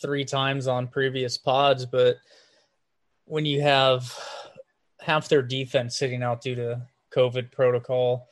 three 0.00 0.24
times 0.24 0.66
on 0.66 0.88
previous 0.88 1.38
pods, 1.38 1.86
but 1.86 2.16
when 3.24 3.46
you 3.46 3.62
have 3.62 4.12
half 5.00 5.28
their 5.28 5.42
defense 5.42 5.96
sitting 5.96 6.22
out 6.22 6.42
due 6.42 6.56
to 6.56 6.82
COVID 7.14 7.52
protocol, 7.52 8.28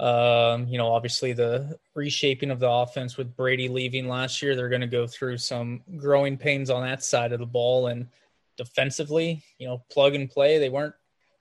um, 0.00 0.66
you 0.66 0.78
know, 0.78 0.92
obviously 0.92 1.32
the 1.32 1.78
reshaping 1.94 2.50
of 2.50 2.60
the 2.60 2.70
offense 2.70 3.16
with 3.16 3.36
Brady 3.36 3.68
leaving 3.68 4.08
last 4.08 4.42
year, 4.42 4.56
they're 4.56 4.68
going 4.68 4.80
to 4.80 4.86
go 4.86 5.06
through 5.06 5.38
some 5.38 5.82
growing 5.96 6.36
pains 6.36 6.70
on 6.70 6.82
that 6.82 7.02
side 7.02 7.32
of 7.32 7.40
the 7.40 7.46
ball. 7.46 7.88
And 7.88 8.08
defensively, 8.56 9.42
you 9.58 9.66
know, 9.66 9.82
plug 9.90 10.14
and 10.14 10.30
play. 10.30 10.58
They 10.58 10.68
weren't 10.68 10.94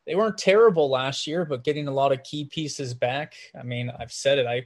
they 0.06 0.16
weren't 0.16 0.38
terrible 0.38 0.90
last 0.90 1.28
year, 1.28 1.46
but 1.46 1.64
getting 1.64 1.88
a 1.88 1.94
lot 1.94 2.12
of 2.12 2.24
key 2.24 2.46
pieces 2.46 2.94
back. 2.94 3.36
I 3.58 3.64
mean, 3.64 3.92
I've 4.00 4.12
said 4.12 4.40
it. 4.40 4.48
I 4.48 4.66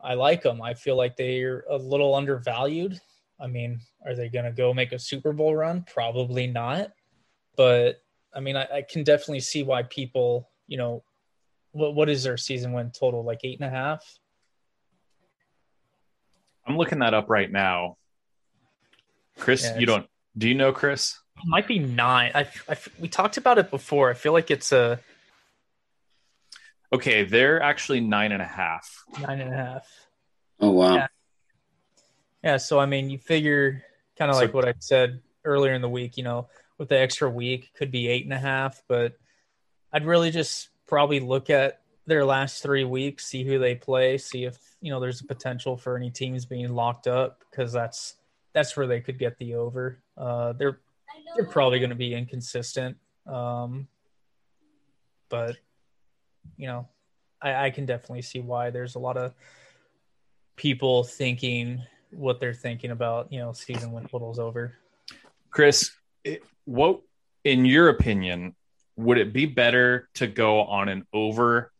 I 0.00 0.14
like 0.14 0.42
them. 0.42 0.62
I 0.62 0.74
feel 0.74 0.96
like 0.96 1.16
they're 1.16 1.64
a 1.68 1.76
little 1.76 2.14
undervalued. 2.14 3.00
I 3.38 3.46
mean, 3.46 3.80
are 4.04 4.14
they 4.14 4.28
going 4.28 4.44
to 4.44 4.50
go 4.50 4.74
make 4.74 4.92
a 4.92 4.98
Super 4.98 5.32
Bowl 5.32 5.54
run? 5.54 5.84
Probably 5.92 6.46
not. 6.46 6.92
But 7.56 8.02
I 8.34 8.40
mean, 8.40 8.56
I, 8.56 8.66
I 8.76 8.82
can 8.82 9.04
definitely 9.04 9.40
see 9.40 9.62
why 9.62 9.82
people, 9.82 10.50
you 10.66 10.78
know, 10.78 11.04
what 11.72 11.94
what 11.94 12.08
is 12.08 12.22
their 12.22 12.36
season 12.36 12.72
win 12.72 12.90
total? 12.90 13.24
Like 13.24 13.40
eight 13.44 13.60
and 13.60 13.68
a 13.68 13.70
half? 13.70 14.04
I'm 16.66 16.76
looking 16.76 16.98
that 17.00 17.14
up 17.14 17.28
right 17.30 17.50
now. 17.50 17.96
Chris, 19.38 19.64
Yeah, 19.64 19.78
you 19.78 19.86
don't 19.86 20.06
Do 20.36 20.48
you 20.48 20.54
know, 20.54 20.72
Chris? 20.72 21.18
It 21.38 21.46
might 21.48 21.66
be 21.66 21.78
nine. 21.78 22.32
I, 22.34 22.46
I, 22.68 22.76
we 22.98 23.08
talked 23.08 23.36
about 23.38 23.58
it 23.58 23.70
before. 23.70 24.10
I 24.10 24.14
feel 24.14 24.32
like 24.32 24.50
it's 24.50 24.72
a 24.72 25.00
Okay, 26.92 27.24
they're 27.24 27.62
actually 27.62 28.00
nine 28.00 28.32
and 28.32 28.42
a 28.42 28.46
half. 28.46 29.04
nine 29.20 29.40
and 29.40 29.52
a 29.52 29.56
half. 29.56 29.88
Oh 30.60 30.70
wow. 30.70 30.94
Yeah. 30.96 31.06
Yeah, 32.42 32.56
so 32.56 32.78
I 32.78 32.86
mean, 32.86 33.10
you 33.10 33.18
figure 33.18 33.82
kind 34.18 34.30
of 34.30 34.36
So- 34.36 34.42
like 34.42 34.54
what 34.54 34.66
I 34.68 34.74
said 34.78 35.20
earlier 35.44 35.72
in 35.74 35.82
the 35.82 35.88
week. 35.88 36.16
You 36.16 36.24
know, 36.24 36.48
with 36.78 36.88
the 36.88 36.98
extra 36.98 37.30
week, 37.30 37.70
could 37.74 37.90
be 37.90 38.08
eight 38.08 38.24
and 38.24 38.32
a 38.32 38.38
half. 38.38 38.82
But 38.88 39.16
I'd 39.92 40.04
really 40.04 40.30
just 40.30 40.68
probably 40.86 41.20
look 41.20 41.48
at 41.50 41.80
their 42.10 42.24
last 42.24 42.60
three 42.60 42.82
weeks, 42.82 43.24
see 43.26 43.44
who 43.44 43.60
they 43.60 43.76
play, 43.76 44.18
see 44.18 44.44
if 44.44 44.58
you 44.80 44.90
know 44.90 44.98
there's 44.98 45.20
a 45.20 45.24
potential 45.24 45.76
for 45.76 45.96
any 45.96 46.10
teams 46.10 46.44
being 46.44 46.74
locked 46.74 47.06
up 47.06 47.44
because 47.48 47.72
that's 47.72 48.16
that's 48.52 48.76
where 48.76 48.88
they 48.88 49.00
could 49.00 49.16
get 49.16 49.38
the 49.38 49.54
over. 49.54 50.02
Uh, 50.18 50.52
they're 50.54 50.80
they're 51.36 51.46
probably 51.46 51.78
going 51.78 51.90
to 51.90 51.96
be 51.96 52.12
inconsistent, 52.12 52.96
um, 53.28 53.86
but 55.28 55.56
you 56.56 56.66
know, 56.66 56.88
I, 57.40 57.66
I 57.66 57.70
can 57.70 57.86
definitely 57.86 58.22
see 58.22 58.40
why 58.40 58.70
there's 58.70 58.96
a 58.96 58.98
lot 58.98 59.16
of 59.16 59.32
people 60.56 61.04
thinking 61.04 61.80
what 62.10 62.40
they're 62.40 62.52
thinking 62.52 62.90
about, 62.90 63.32
you 63.32 63.38
know, 63.38 63.52
season 63.52 63.92
win 63.92 64.04
totals 64.08 64.40
over. 64.40 64.74
Chris, 65.50 65.92
it- 66.24 66.42
what, 66.64 67.00
in 67.44 67.64
your 67.64 67.88
opinion, 67.88 68.56
would 68.96 69.16
it 69.16 69.32
be 69.32 69.46
better 69.46 70.08
to 70.14 70.26
go 70.26 70.62
on 70.62 70.88
an 70.88 71.06
over 71.12 71.72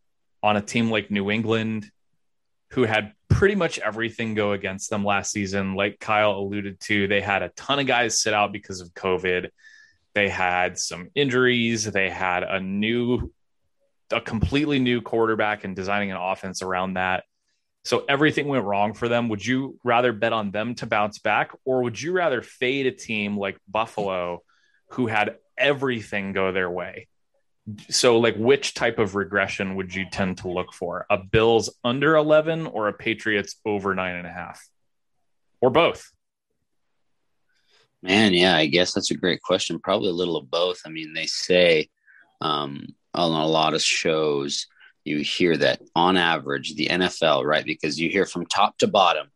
on 0.42 0.56
a 0.56 0.62
team 0.62 0.90
like 0.90 1.10
New 1.10 1.30
England, 1.30 1.90
who 2.70 2.84
had 2.84 3.12
pretty 3.28 3.54
much 3.54 3.78
everything 3.78 4.34
go 4.34 4.52
against 4.52 4.90
them 4.90 5.04
last 5.04 5.32
season? 5.32 5.74
Like 5.74 5.98
Kyle 6.00 6.32
alluded 6.32 6.80
to, 6.80 7.06
they 7.08 7.20
had 7.20 7.42
a 7.42 7.50
ton 7.50 7.78
of 7.78 7.86
guys 7.86 8.20
sit 8.20 8.34
out 8.34 8.52
because 8.52 8.80
of 8.80 8.94
COVID. 8.94 9.50
They 10.14 10.28
had 10.28 10.78
some 10.78 11.10
injuries. 11.14 11.84
They 11.84 12.10
had 12.10 12.42
a 12.42 12.60
new, 12.60 13.32
a 14.10 14.20
completely 14.20 14.78
new 14.78 15.00
quarterback 15.00 15.64
and 15.64 15.76
designing 15.76 16.10
an 16.10 16.16
offense 16.16 16.62
around 16.62 16.94
that. 16.94 17.24
So 17.84 18.04
everything 18.08 18.46
went 18.48 18.64
wrong 18.64 18.92
for 18.92 19.08
them. 19.08 19.28
Would 19.30 19.44
you 19.44 19.78
rather 19.84 20.12
bet 20.12 20.32
on 20.32 20.50
them 20.50 20.74
to 20.76 20.86
bounce 20.86 21.18
back, 21.18 21.52
or 21.64 21.82
would 21.82 22.00
you 22.00 22.12
rather 22.12 22.42
fade 22.42 22.86
a 22.86 22.90
team 22.90 23.38
like 23.38 23.56
Buffalo, 23.66 24.42
who 24.90 25.06
had 25.06 25.36
everything 25.56 26.32
go 26.32 26.52
their 26.52 26.70
way? 26.70 27.08
So, 27.88 28.18
like, 28.18 28.36
which 28.36 28.74
type 28.74 28.98
of 28.98 29.14
regression 29.14 29.74
would 29.76 29.94
you 29.94 30.06
tend 30.10 30.38
to 30.38 30.48
look 30.48 30.72
for? 30.72 31.06
A 31.10 31.18
Bills 31.18 31.70
under 31.84 32.16
11 32.16 32.66
or 32.66 32.88
a 32.88 32.92
Patriots 32.92 33.56
over 33.64 33.94
nine 33.94 34.16
and 34.16 34.26
a 34.26 34.32
half? 34.32 34.66
Or 35.60 35.70
both? 35.70 36.10
Man, 38.02 38.32
yeah, 38.32 38.56
I 38.56 38.66
guess 38.66 38.94
that's 38.94 39.10
a 39.10 39.16
great 39.16 39.42
question. 39.42 39.78
Probably 39.78 40.08
a 40.08 40.14
little 40.14 40.36
of 40.36 40.50
both. 40.50 40.80
I 40.86 40.88
mean, 40.88 41.12
they 41.12 41.26
say 41.26 41.90
um, 42.40 42.94
on 43.12 43.32
a 43.32 43.46
lot 43.46 43.74
of 43.74 43.82
shows, 43.82 44.66
you 45.04 45.18
hear 45.18 45.56
that 45.56 45.82
on 45.94 46.16
average, 46.16 46.74
the 46.76 46.86
NFL, 46.86 47.44
right? 47.44 47.64
Because 47.64 48.00
you 48.00 48.08
hear 48.08 48.24
from 48.24 48.46
top 48.46 48.78
to 48.78 48.86
bottom, 48.86 49.28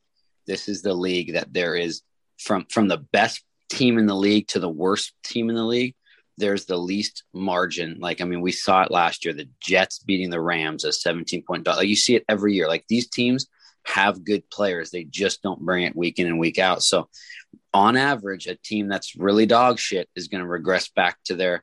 this 0.46 0.68
is 0.68 0.82
the 0.82 0.94
league 0.94 1.34
that 1.34 1.52
there 1.52 1.74
is 1.74 2.02
from 2.38 2.66
from 2.70 2.88
the 2.88 2.98
best 2.98 3.42
team 3.70 3.98
in 3.98 4.06
the 4.06 4.14
league 4.14 4.46
to 4.48 4.60
the 4.60 4.68
worst 4.68 5.12
team 5.22 5.48
in 5.48 5.56
the 5.56 5.64
league. 5.64 5.94
There's 6.36 6.64
the 6.64 6.76
least 6.76 7.24
margin. 7.32 7.98
Like, 8.00 8.20
I 8.20 8.24
mean, 8.24 8.40
we 8.40 8.52
saw 8.52 8.82
it 8.82 8.90
last 8.90 9.24
year. 9.24 9.34
The 9.34 9.48
Jets 9.60 10.00
beating 10.00 10.30
the 10.30 10.40
Rams 10.40 10.84
a 10.84 10.92
17 10.92 11.42
point 11.42 11.64
dog. 11.64 11.76
Like, 11.76 11.88
you 11.88 11.96
see 11.96 12.16
it 12.16 12.24
every 12.28 12.54
year. 12.54 12.68
Like 12.68 12.84
these 12.88 13.08
teams 13.08 13.46
have 13.84 14.24
good 14.24 14.48
players. 14.50 14.90
They 14.90 15.04
just 15.04 15.42
don't 15.42 15.64
bring 15.64 15.84
it 15.84 15.96
week 15.96 16.18
in 16.18 16.26
and 16.26 16.38
week 16.38 16.58
out. 16.58 16.82
So 16.82 17.08
on 17.72 17.96
average, 17.96 18.46
a 18.46 18.56
team 18.56 18.88
that's 18.88 19.16
really 19.16 19.46
dog 19.46 19.78
shit 19.78 20.08
is 20.16 20.28
going 20.28 20.42
to 20.42 20.48
regress 20.48 20.88
back 20.88 21.18
to 21.24 21.34
their 21.34 21.62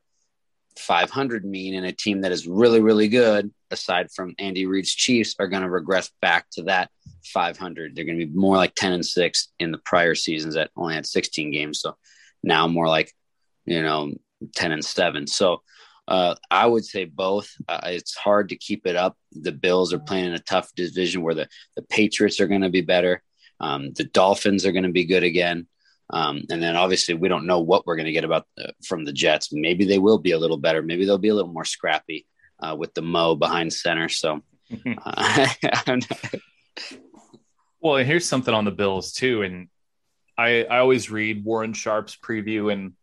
500 0.78 1.46
mean, 1.46 1.76
and 1.76 1.86
a 1.86 1.92
team 1.92 2.22
that 2.22 2.32
is 2.32 2.48
really, 2.48 2.82
really 2.82 3.08
good, 3.08 3.52
aside 3.72 4.12
from 4.12 4.36
Andy 4.40 4.66
Reid's 4.66 4.94
Chiefs, 4.94 5.36
are 5.40 5.48
going 5.48 5.64
to 5.64 5.70
regress 5.70 6.12
back 6.22 6.46
to 6.52 6.64
that 6.64 6.90
500. 7.26 7.96
They're 7.96 8.06
going 8.06 8.20
to 8.20 8.26
be 8.26 8.34
more 8.34 8.58
like 8.58 8.76
10 8.76 8.94
and 8.94 9.06
6 9.06 9.48
in 9.60 9.72
the 9.72 9.80
prior 9.80 10.16
seasons 10.16 10.56
that 10.56 10.72
only 10.76 10.96
had 10.96 11.06
16 11.06 11.52
games. 11.52 11.82
So 11.82 11.98
now 12.44 12.68
more 12.68 12.88
like, 12.88 13.14
you 13.66 13.82
know, 13.82 14.14
10 14.56 14.72
and 14.72 14.86
7. 14.86 15.28
So 15.28 15.62
uh, 16.08 16.36
I 16.50 16.66
would 16.66 16.86
say 16.86 17.06
both. 17.06 17.52
Uh, 17.68 17.82
it's 17.86 18.16
hard 18.16 18.50
to 18.50 18.56
keep 18.56 18.86
it 18.86 18.96
up. 18.96 19.18
The 19.32 19.52
Bills 19.52 19.94
are 19.94 20.00
playing 20.00 20.26
in 20.26 20.34
a 20.34 20.40
tough 20.40 20.74
division 20.76 21.22
where 21.22 21.36
the, 21.36 21.48
the 21.76 21.84
Patriots 21.84 22.40
are 22.40 22.48
going 22.48 22.62
to 22.62 22.70
be 22.70 22.82
better. 22.82 23.22
Um, 23.60 23.94
the 23.94 24.06
Dolphins 24.06 24.66
are 24.66 24.72
going 24.72 24.84
to 24.84 24.90
be 24.90 25.06
good 25.06 25.24
again. 25.24 25.68
Um, 26.10 26.44
and 26.50 26.62
then 26.62 26.76
obviously 26.76 27.14
we 27.14 27.30
don't 27.30 27.46
know 27.46 27.62
what 27.62 27.86
we're 27.86 27.96
going 27.96 28.08
to 28.08 28.12
get 28.12 28.26
about 28.26 28.46
uh, 28.62 28.72
from 28.84 29.06
the 29.06 29.14
Jets. 29.14 29.54
Maybe 29.54 29.86
they 29.86 30.00
will 30.00 30.18
be 30.18 30.32
a 30.32 30.40
little 30.40 30.58
better. 30.58 30.82
Maybe 30.82 31.06
they'll 31.06 31.18
be 31.18 31.30
a 31.30 31.36
little 31.36 31.54
more 31.54 31.64
scrappy 31.64 32.26
uh, 32.60 32.76
with 32.78 32.94
the 32.94 33.02
Mo 33.02 33.36
behind 33.36 33.72
center. 33.72 34.10
So, 34.10 34.42
uh, 35.06 35.48
Well, 37.82 37.98
and 37.98 38.08
here's 38.08 38.28
something 38.28 38.54
on 38.54 38.66
the 38.66 38.72
Bills 38.72 39.12
too, 39.12 39.42
and 39.42 39.68
I 40.38 40.64
I 40.64 40.78
always 40.78 41.10
read 41.10 41.44
Warren 41.44 41.74
Sharp's 41.74 42.16
preview, 42.16 42.72
and 42.72 42.94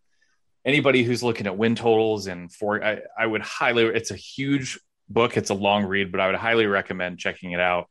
anybody 0.64 1.02
who's 1.02 1.22
looking 1.22 1.46
at 1.46 1.56
win 1.56 1.74
totals 1.74 2.26
and 2.26 2.52
for 2.52 2.82
I, 2.84 3.00
I 3.18 3.26
would 3.26 3.42
highly 3.42 3.84
it's 3.84 4.10
a 4.10 4.16
huge 4.16 4.78
book, 5.08 5.36
it's 5.36 5.50
a 5.50 5.54
long 5.54 5.84
read, 5.84 6.12
but 6.12 6.20
I 6.20 6.26
would 6.26 6.36
highly 6.36 6.66
recommend 6.66 7.18
checking 7.18 7.52
it 7.52 7.60
out. 7.60 7.88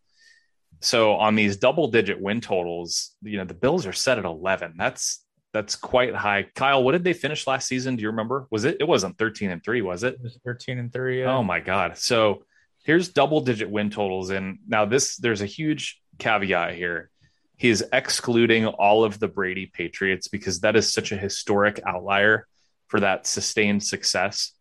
So 0.79 1.13
on 1.15 1.35
these 1.35 1.57
double 1.57 1.87
digit 1.87 2.21
win 2.21 2.41
totals, 2.41 3.15
you 3.23 3.37
know 3.37 3.45
the 3.45 3.53
Bills 3.53 3.85
are 3.87 3.93
set 3.93 4.19
at 4.19 4.25
eleven. 4.25 4.75
That's 4.77 5.23
that's 5.53 5.75
quite 5.75 6.13
high. 6.13 6.45
Kyle, 6.55 6.83
what 6.83 6.91
did 6.91 7.03
they 7.03 7.13
finish 7.13 7.47
last 7.47 7.67
season? 7.67 7.95
Do 7.95 8.03
you 8.03 8.09
remember? 8.09 8.47
Was 8.51 8.65
it 8.65 8.77
it 8.79 8.87
wasn't 8.87 9.17
thirteen 9.17 9.49
and 9.49 9.63
three, 9.63 9.81
was 9.81 10.03
it? 10.03 10.15
It 10.15 10.21
was 10.21 10.39
13 10.45 10.77
and 10.77 10.93
3. 10.93 11.21
Yeah. 11.21 11.35
Oh 11.35 11.41
my 11.43 11.59
god. 11.59 11.97
So 11.97 12.43
here's 12.83 13.09
double 13.09 13.41
digit 13.41 13.69
win 13.69 13.89
totals 13.89 14.29
and 14.29 14.59
now 14.67 14.85
this 14.85 15.17
there's 15.17 15.41
a 15.41 15.45
huge 15.47 15.99
caveat 16.19 16.75
here. 16.75 17.09
he 17.57 17.69
is 17.69 17.83
excluding 17.91 18.65
all 18.67 19.03
of 19.03 19.19
the 19.19 19.27
Brady 19.27 19.65
Patriots 19.65 20.27
because 20.27 20.59
that 20.61 20.75
is 20.75 20.93
such 20.93 21.11
a 21.11 21.17
historic 21.17 21.79
outlier 21.85 22.47
for 22.87 22.99
that 22.99 23.27
sustained 23.27 23.83
success. 23.83 24.53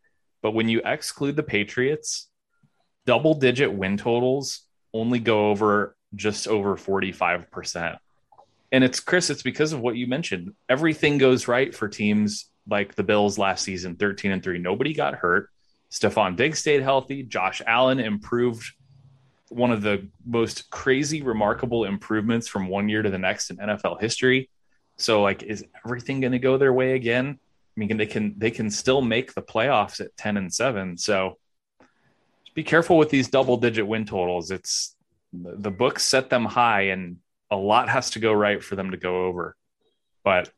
But 0.43 0.53
when 0.53 0.69
you 0.69 0.81
exclude 0.85 1.37
the 1.37 1.43
Patriots, 1.43 2.29
double 3.05 3.35
digit 3.35 3.73
win 3.73 3.97
totals 3.97 4.63
only 4.93 5.19
go 5.19 5.51
over 5.51 5.97
just 6.15 6.49
over 6.49 6.77
45%. 6.77 7.99
And 8.73 8.85
it's 8.85 9.01
Chris, 9.01 9.31
it's 9.31 9.43
because 9.43 9.73
of 9.73 9.81
what 9.81 9.97
you 9.97 10.07
mentioned. 10.07 10.55
Everything 10.69 11.19
goes 11.19 11.49
right 11.49 11.75
for 11.75 11.89
teams 11.89 12.47
like 12.69 12.95
the 12.95 13.03
Bills 13.03 13.39
last 13.39 13.63
season, 13.63 13.97
13 13.97 14.33
and 14.33 14.43
3. 14.43 14.59
Nobody 14.59 14.93
got 14.93 15.15
hurt. 15.15 15.51
Stefon 15.91 16.37
Diggs 16.37 16.59
stayed 16.59 16.83
healthy. 16.83 17.23
Josh 17.23 17.63
Allen 17.67 18.01
improved 18.01 18.73
one 19.49 19.71
of 19.71 19.83
the 19.83 20.09
most 20.25 20.69
crazy, 20.71 21.23
remarkable 21.23 21.85
improvements 21.85 22.49
from 22.49 22.67
one 22.69 22.89
year 22.89 23.03
to 23.03 23.11
the 23.11 23.19
next 23.19 23.51
in 23.51 23.59
NFL 23.59 24.01
history. 24.01 24.51
So, 24.97 25.23
like, 25.23 25.43
is 25.43 25.65
everything 25.85 26.21
going 26.21 26.33
to 26.33 26.39
go 26.39 26.59
their 26.59 26.73
way 26.73 26.95
again? 26.95 27.39
I 27.77 27.81
mean, 27.81 27.97
they 27.97 28.07
can 28.07 28.35
they 28.39 28.51
can 28.51 28.71
still 28.71 29.03
make 29.03 29.35
the 29.35 29.43
playoffs 29.43 30.01
at 30.01 30.17
10 30.17 30.37
and 30.37 30.53
7. 30.53 30.97
So 30.97 31.39
be 32.55 32.65
careful 32.65 32.97
with 32.97 33.11
these 33.11 33.29
double 33.29 33.59
digit 33.59 33.87
win 33.87 34.07
totals. 34.07 34.51
It's 34.51 34.97
the, 35.33 35.71
books 35.71 36.05
set 36.05 36.31
them 36.31 36.47
high 36.47 36.83
and 36.83 37.19
a 37.51 37.57
lot 37.57 37.91
has 37.91 38.11
to 38.11 38.19
go 38.19 38.33
right 38.33 38.65
for 38.65 38.77
them 38.77 38.93
to 38.93 38.97
go 38.97 39.27
over. 39.27 39.57
But 40.25 40.51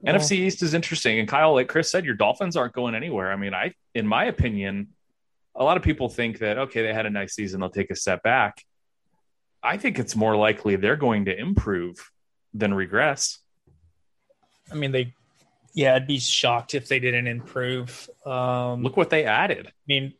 Well, 0.00 0.14
NFC 0.14 0.32
East 0.32 0.62
is 0.62 0.74
interesting. 0.74 1.18
And 1.18 1.28
Kyle, 1.28 1.54
like 1.54 1.68
Chris 1.68 1.90
said, 1.90 2.04
your 2.04 2.14
Dolphins 2.14 2.56
aren't 2.56 2.74
going 2.74 2.94
anywhere. 2.94 3.32
I 3.32 3.36
mean, 3.36 3.54
I, 3.54 3.74
in 3.94 4.06
my 4.06 4.26
opinion, 4.26 4.88
a 5.56 5.64
lot 5.64 5.76
of 5.76 5.82
people 5.82 6.08
think 6.08 6.38
that, 6.38 6.58
okay, 6.58 6.82
they 6.82 6.94
had 6.94 7.06
a 7.06 7.10
nice 7.10 7.34
season, 7.34 7.58
they'll 7.58 7.70
take 7.70 7.90
a 7.90 7.96
step 7.96 8.22
back. 8.22 8.62
I 9.60 9.76
think 9.76 9.98
it's 9.98 10.14
more 10.14 10.36
likely 10.36 10.76
they're 10.76 10.94
going 10.94 11.24
to 11.24 11.36
improve 11.36 12.12
than 12.54 12.72
regress. 12.72 13.40
I 14.70 14.76
mean, 14.76 14.92
they, 14.92 15.14
yeah, 15.74 15.94
I'd 15.94 16.06
be 16.06 16.18
shocked 16.18 16.74
if 16.74 16.88
they 16.88 16.98
didn't 16.98 17.26
improve. 17.26 18.08
Um, 18.24 18.82
Look 18.82 18.96
what 18.96 19.10
they 19.10 19.24
added. 19.24 19.66
I 19.66 19.84
mean, 19.86 20.14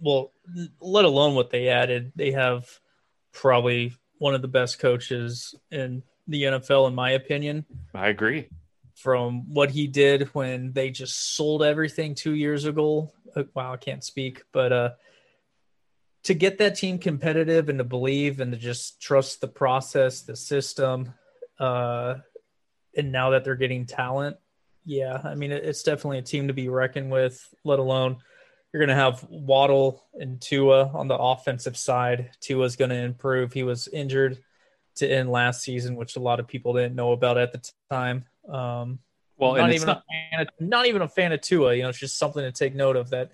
well, 0.00 0.32
let 0.80 1.04
alone 1.04 1.34
what 1.34 1.50
they 1.50 1.68
added. 1.68 2.12
They 2.16 2.32
have 2.32 2.68
probably 3.32 3.94
one 4.18 4.34
of 4.34 4.42
the 4.42 4.48
best 4.48 4.78
coaches 4.78 5.54
in 5.70 6.02
the 6.26 6.44
NFL, 6.44 6.88
in 6.88 6.94
my 6.94 7.10
opinion. 7.10 7.64
I 7.94 8.08
agree. 8.08 8.48
From 8.94 9.52
what 9.52 9.70
he 9.70 9.86
did 9.86 10.28
when 10.34 10.72
they 10.72 10.90
just 10.90 11.34
sold 11.34 11.62
everything 11.62 12.14
two 12.14 12.34
years 12.34 12.64
ago. 12.64 13.12
Uh, 13.34 13.44
wow, 13.54 13.72
I 13.72 13.76
can't 13.76 14.04
speak, 14.04 14.44
but 14.52 14.72
uh, 14.72 14.90
to 16.24 16.34
get 16.34 16.58
that 16.58 16.76
team 16.76 16.98
competitive 16.98 17.68
and 17.68 17.78
to 17.78 17.84
believe 17.84 18.40
and 18.40 18.52
to 18.52 18.58
just 18.58 19.00
trust 19.00 19.40
the 19.40 19.48
process, 19.48 20.22
the 20.22 20.36
system, 20.36 21.14
uh, 21.58 22.16
and 22.96 23.10
now 23.10 23.30
that 23.30 23.44
they're 23.44 23.56
getting 23.56 23.86
talent, 23.86 24.36
yeah, 24.84 25.20
I 25.22 25.34
mean, 25.34 25.52
it's 25.52 25.82
definitely 25.82 26.18
a 26.18 26.22
team 26.22 26.48
to 26.48 26.54
be 26.54 26.68
reckoned 26.68 27.10
with. 27.10 27.54
Let 27.64 27.78
alone 27.78 28.16
you're 28.72 28.80
going 28.80 28.88
to 28.88 28.94
have 28.94 29.24
Waddle 29.28 30.04
and 30.14 30.40
Tua 30.40 30.88
on 30.94 31.06
the 31.06 31.16
offensive 31.16 31.76
side. 31.76 32.30
Tua's 32.40 32.76
going 32.76 32.90
to 32.90 32.96
improve. 32.96 33.52
He 33.52 33.62
was 33.62 33.86
injured 33.88 34.38
to 34.96 35.06
end 35.06 35.30
last 35.30 35.62
season, 35.62 35.94
which 35.94 36.16
a 36.16 36.20
lot 36.20 36.40
of 36.40 36.48
people 36.48 36.72
didn't 36.72 36.94
know 36.94 37.12
about 37.12 37.38
at 37.38 37.52
the 37.52 37.70
time. 37.90 38.24
Um, 38.48 38.98
Well, 39.36 39.56
not 39.56 39.72
even 39.72 39.86
not, 39.86 39.98
a 39.98 40.02
fan 40.10 40.40
of, 40.40 40.48
not 40.58 40.86
even 40.86 41.02
a 41.02 41.08
fan 41.08 41.32
of 41.32 41.42
Tua. 41.42 41.74
You 41.74 41.82
know, 41.82 41.90
it's 41.90 41.98
just 41.98 42.18
something 42.18 42.42
to 42.42 42.52
take 42.52 42.74
note 42.74 42.96
of 42.96 43.10
that 43.10 43.30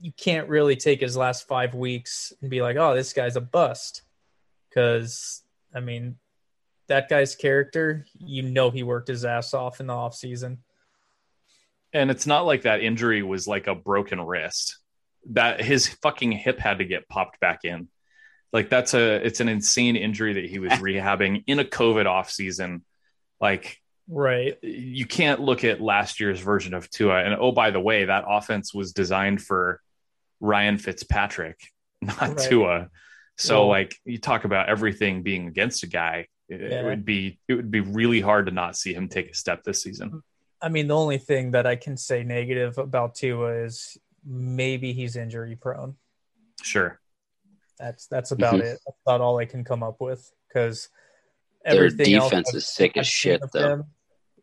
you 0.00 0.12
can't 0.12 0.48
really 0.48 0.76
take 0.76 1.00
his 1.00 1.16
last 1.16 1.46
five 1.46 1.74
weeks 1.74 2.32
and 2.40 2.50
be 2.50 2.62
like, 2.62 2.76
oh, 2.76 2.94
this 2.94 3.12
guy's 3.12 3.36
a 3.36 3.40
bust. 3.40 4.02
Because 4.68 5.42
I 5.74 5.80
mean, 5.80 6.16
that 6.88 7.08
guy's 7.08 7.34
character, 7.34 8.06
you 8.18 8.42
know, 8.42 8.70
he 8.70 8.82
worked 8.82 9.08
his 9.08 9.24
ass 9.24 9.54
off 9.54 9.80
in 9.80 9.86
the 9.86 9.94
off 9.94 10.14
season. 10.14 10.58
And 11.94 12.10
it's 12.10 12.26
not 12.26 12.44
like 12.44 12.62
that 12.62 12.82
injury 12.82 13.22
was 13.22 13.46
like 13.48 13.66
a 13.66 13.74
broken 13.74 14.20
wrist. 14.20 14.78
That 15.30 15.62
his 15.62 15.88
fucking 15.88 16.32
hip 16.32 16.58
had 16.58 16.78
to 16.78 16.84
get 16.84 17.08
popped 17.08 17.40
back 17.40 17.60
in. 17.64 17.88
Like 18.52 18.68
that's 18.68 18.92
a 18.92 19.24
it's 19.24 19.40
an 19.40 19.48
insane 19.48 19.96
injury 19.96 20.34
that 20.34 20.44
he 20.44 20.58
was 20.58 20.72
rehabbing 20.74 21.44
in 21.46 21.58
a 21.60 21.64
COVID 21.64 22.06
off 22.06 22.30
season. 22.30 22.84
Like 23.40 23.80
Right. 24.06 24.58
you 24.62 25.06
can't 25.06 25.40
look 25.40 25.64
at 25.64 25.80
last 25.80 26.20
year's 26.20 26.38
version 26.40 26.74
of 26.74 26.90
Tua. 26.90 27.24
And 27.24 27.34
oh, 27.40 27.52
by 27.52 27.70
the 27.70 27.80
way, 27.80 28.04
that 28.04 28.24
offense 28.28 28.74
was 28.74 28.92
designed 28.92 29.40
for 29.40 29.80
Ryan 30.40 30.76
Fitzpatrick, 30.76 31.58
not 32.02 32.20
Right. 32.20 32.36
Tua. 32.38 32.90
So 33.38 33.60
Well- 33.60 33.68
like 33.70 33.96
you 34.04 34.18
talk 34.18 34.44
about 34.44 34.68
everything 34.68 35.22
being 35.22 35.48
against 35.48 35.84
a 35.84 35.86
guy, 35.86 36.26
it, 36.50 36.60
it 36.60 36.84
would 36.84 37.06
be 37.06 37.38
it 37.48 37.54
would 37.54 37.70
be 37.70 37.80
really 37.80 38.20
hard 38.20 38.44
to 38.46 38.52
not 38.52 38.76
see 38.76 38.92
him 38.92 39.08
take 39.08 39.30
a 39.30 39.34
step 39.34 39.62
this 39.64 39.82
season. 39.82 40.22
I 40.64 40.70
mean, 40.70 40.88
the 40.88 40.96
only 40.96 41.18
thing 41.18 41.50
that 41.50 41.66
I 41.66 41.76
can 41.76 41.96
say 41.96 42.24
negative 42.24 42.78
about 42.78 43.14
Tua 43.14 43.52
is 43.64 43.98
maybe 44.24 44.94
he's 44.94 45.14
injury 45.14 45.56
prone. 45.56 45.96
Sure. 46.62 46.98
That's 47.78 48.06
that's 48.06 48.30
about 48.30 48.54
Mhm. 48.54 48.60
it. 48.60 48.80
That's 48.86 48.98
about 49.06 49.20
all 49.20 49.38
I 49.38 49.44
can 49.44 49.62
come 49.62 49.82
up 49.82 50.00
with 50.00 50.32
because 50.48 50.88
Their 51.64 51.74
everything 51.84 52.14
else 52.14 52.30
defense 52.30 52.48
I've- 52.48 52.56
is 52.58 52.66
sick 52.66 52.96
as 52.96 53.02
I've 53.02 53.06
shit, 53.08 53.42
though. 53.52 53.72
him, 53.72 53.84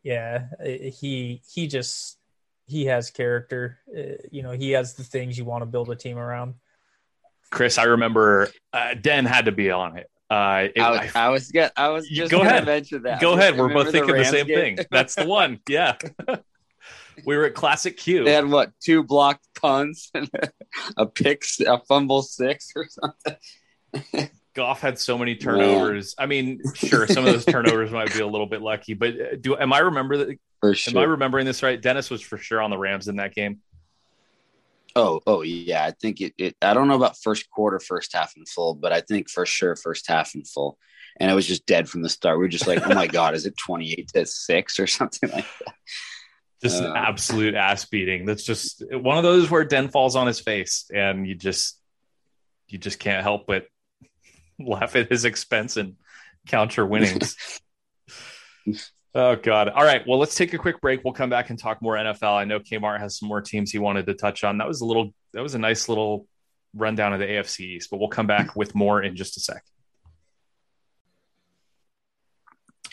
yeah, 0.04 0.46
he 0.64 1.42
he 1.48 1.66
just 1.66 2.18
he 2.66 2.84
has 2.86 3.10
character. 3.10 3.80
Uh, 3.88 4.22
You 4.30 4.42
know, 4.44 4.52
he 4.52 4.70
has 4.72 4.94
the 4.94 5.02
things 5.02 5.36
you 5.36 5.44
want 5.44 5.62
to 5.62 5.66
build 5.66 5.90
a 5.90 5.96
team 5.96 6.18
around. 6.18 6.54
Chris, 7.50 7.78
I 7.78 7.84
remember 7.84 8.48
uh, 8.72 8.94
Den 8.94 9.24
had 9.24 9.46
to 9.46 9.52
be 9.52 9.70
on 9.72 9.98
it. 9.98 10.08
Uh, 10.32 10.68
it- 10.74 10.80
I 10.80 10.90
was, 10.90 11.10
I 11.14 11.28
was 11.28 11.48
get, 11.50 11.72
I 11.76 11.88
was 11.88 12.08
just 12.08 12.30
go 12.30 12.40
ahead. 12.40 12.64
mention 12.64 13.02
that. 13.02 13.20
go 13.20 13.34
ahead. 13.34 13.58
We're 13.58 13.72
both 13.72 13.90
thinking 13.92 14.06
the, 14.06 14.14
Rams 14.14 14.30
same 14.30 14.46
game? 14.46 14.76
thing. 14.76 14.86
That's 14.90 15.14
the 15.14 15.26
one. 15.26 15.60
Yeah. 15.68 15.96
we 17.26 17.36
were 17.36 17.44
at 17.44 17.54
Classic 17.54 17.96
Q. 17.96 18.24
They 18.24 18.32
had 18.32 18.48
what 18.48 18.72
two 18.80 19.02
blocked 19.02 19.46
punts 19.60 20.10
and 20.14 20.30
a 20.96 21.04
pick, 21.04 21.42
a 21.66 21.78
fumble 21.84 22.22
six 22.22 22.72
or 22.74 22.86
something. 22.88 24.30
Goff 24.54 24.80
had 24.80 24.98
so 24.98 25.18
many 25.18 25.36
turnovers. 25.36 26.14
I 26.18 26.26
mean, 26.26 26.60
sure, 26.74 27.06
some 27.06 27.26
of 27.26 27.32
those 27.32 27.44
turnovers 27.44 27.90
might 27.90 28.12
be 28.12 28.20
a 28.20 28.26
little 28.26 28.46
bit 28.46 28.62
lucky, 28.62 28.94
but 28.94 29.14
uh, 29.14 29.36
do 29.40 29.56
am 29.56 29.72
I 29.72 29.80
remember 29.80 30.16
that? 30.18 30.38
For 30.60 30.74
Am 30.88 30.96
I 30.96 31.02
remembering 31.02 31.44
this 31.44 31.62
right? 31.62 31.80
Dennis 31.80 32.08
was 32.08 32.22
for 32.22 32.38
sure 32.38 32.62
on 32.62 32.70
the 32.70 32.78
Rams 32.78 33.08
in 33.08 33.16
that 33.16 33.34
game. 33.34 33.60
Oh, 34.94 35.20
oh 35.26 35.42
yeah. 35.42 35.84
I 35.84 35.92
think 35.92 36.20
it, 36.20 36.34
it. 36.38 36.56
I 36.60 36.74
don't 36.74 36.88
know 36.88 36.96
about 36.96 37.16
first 37.22 37.48
quarter, 37.50 37.80
first 37.80 38.12
half 38.12 38.32
in 38.36 38.44
full, 38.44 38.74
but 38.74 38.92
I 38.92 39.00
think 39.00 39.30
for 39.30 39.46
sure 39.46 39.76
first 39.76 40.06
half 40.08 40.34
in 40.34 40.44
full. 40.44 40.78
And 41.20 41.30
it 41.30 41.34
was 41.34 41.46
just 41.46 41.66
dead 41.66 41.88
from 41.88 42.02
the 42.02 42.08
start. 42.08 42.38
We 42.38 42.44
were 42.44 42.48
just 42.48 42.66
like, 42.66 42.86
oh 42.86 42.94
my 42.94 43.06
god, 43.06 43.34
is 43.34 43.44
it 43.46 43.56
twenty 43.56 43.92
eight 43.92 44.08
to 44.14 44.24
six 44.26 44.78
or 44.80 44.86
something 44.98 45.30
like 45.30 45.46
that? 45.66 45.74
Just 46.62 46.80
an 46.80 46.86
Uh. 46.92 46.94
absolute 46.94 47.54
ass 47.54 47.84
beating. 47.86 48.24
That's 48.24 48.44
just 48.44 48.82
one 48.90 49.16
of 49.18 49.22
those 49.22 49.50
where 49.50 49.64
Den 49.64 49.88
falls 49.88 50.16
on 50.16 50.26
his 50.26 50.40
face, 50.40 50.90
and 50.94 51.26
you 51.26 51.34
just 51.34 51.78
you 52.68 52.78
just 52.78 52.98
can't 52.98 53.22
help 53.22 53.46
but 53.46 53.66
laugh 54.58 54.96
at 54.96 55.10
his 55.10 55.24
expense 55.26 55.76
and 55.76 55.96
count 56.46 56.76
your 56.76 56.86
winnings. 56.86 57.36
oh 59.14 59.36
God! 59.36 59.68
All 59.68 59.84
right, 59.84 60.02
well, 60.06 60.18
let's 60.18 60.34
take 60.34 60.52
a 60.54 60.58
quick 60.58 60.80
break. 60.80 61.02
We'll 61.04 61.14
come 61.14 61.30
back 61.30 61.50
and 61.50 61.58
talk 61.58 61.82
more 61.82 61.94
NFL. 61.94 62.34
I 62.34 62.44
know 62.44 62.60
Kmart 62.60 63.00
has 63.00 63.18
some 63.18 63.28
more 63.28 63.40
teams 63.40 63.70
he 63.70 63.78
wanted 63.78 64.06
to 64.06 64.14
touch 64.14 64.44
on. 64.44 64.58
That 64.58 64.68
was 64.68 64.80
a 64.80 64.84
little. 64.84 65.12
That 65.32 65.42
was 65.42 65.54
a 65.54 65.58
nice 65.58 65.88
little 65.88 66.26
rundown 66.74 67.12
of 67.12 67.18
the 67.18 67.26
AFC 67.26 67.60
East, 67.60 67.90
but 67.90 67.98
we'll 67.98 68.08
come 68.08 68.26
back 68.26 68.56
with 68.56 68.74
more 68.74 69.02
in 69.02 69.16
just 69.16 69.36
a 69.36 69.40
sec. 69.40 69.62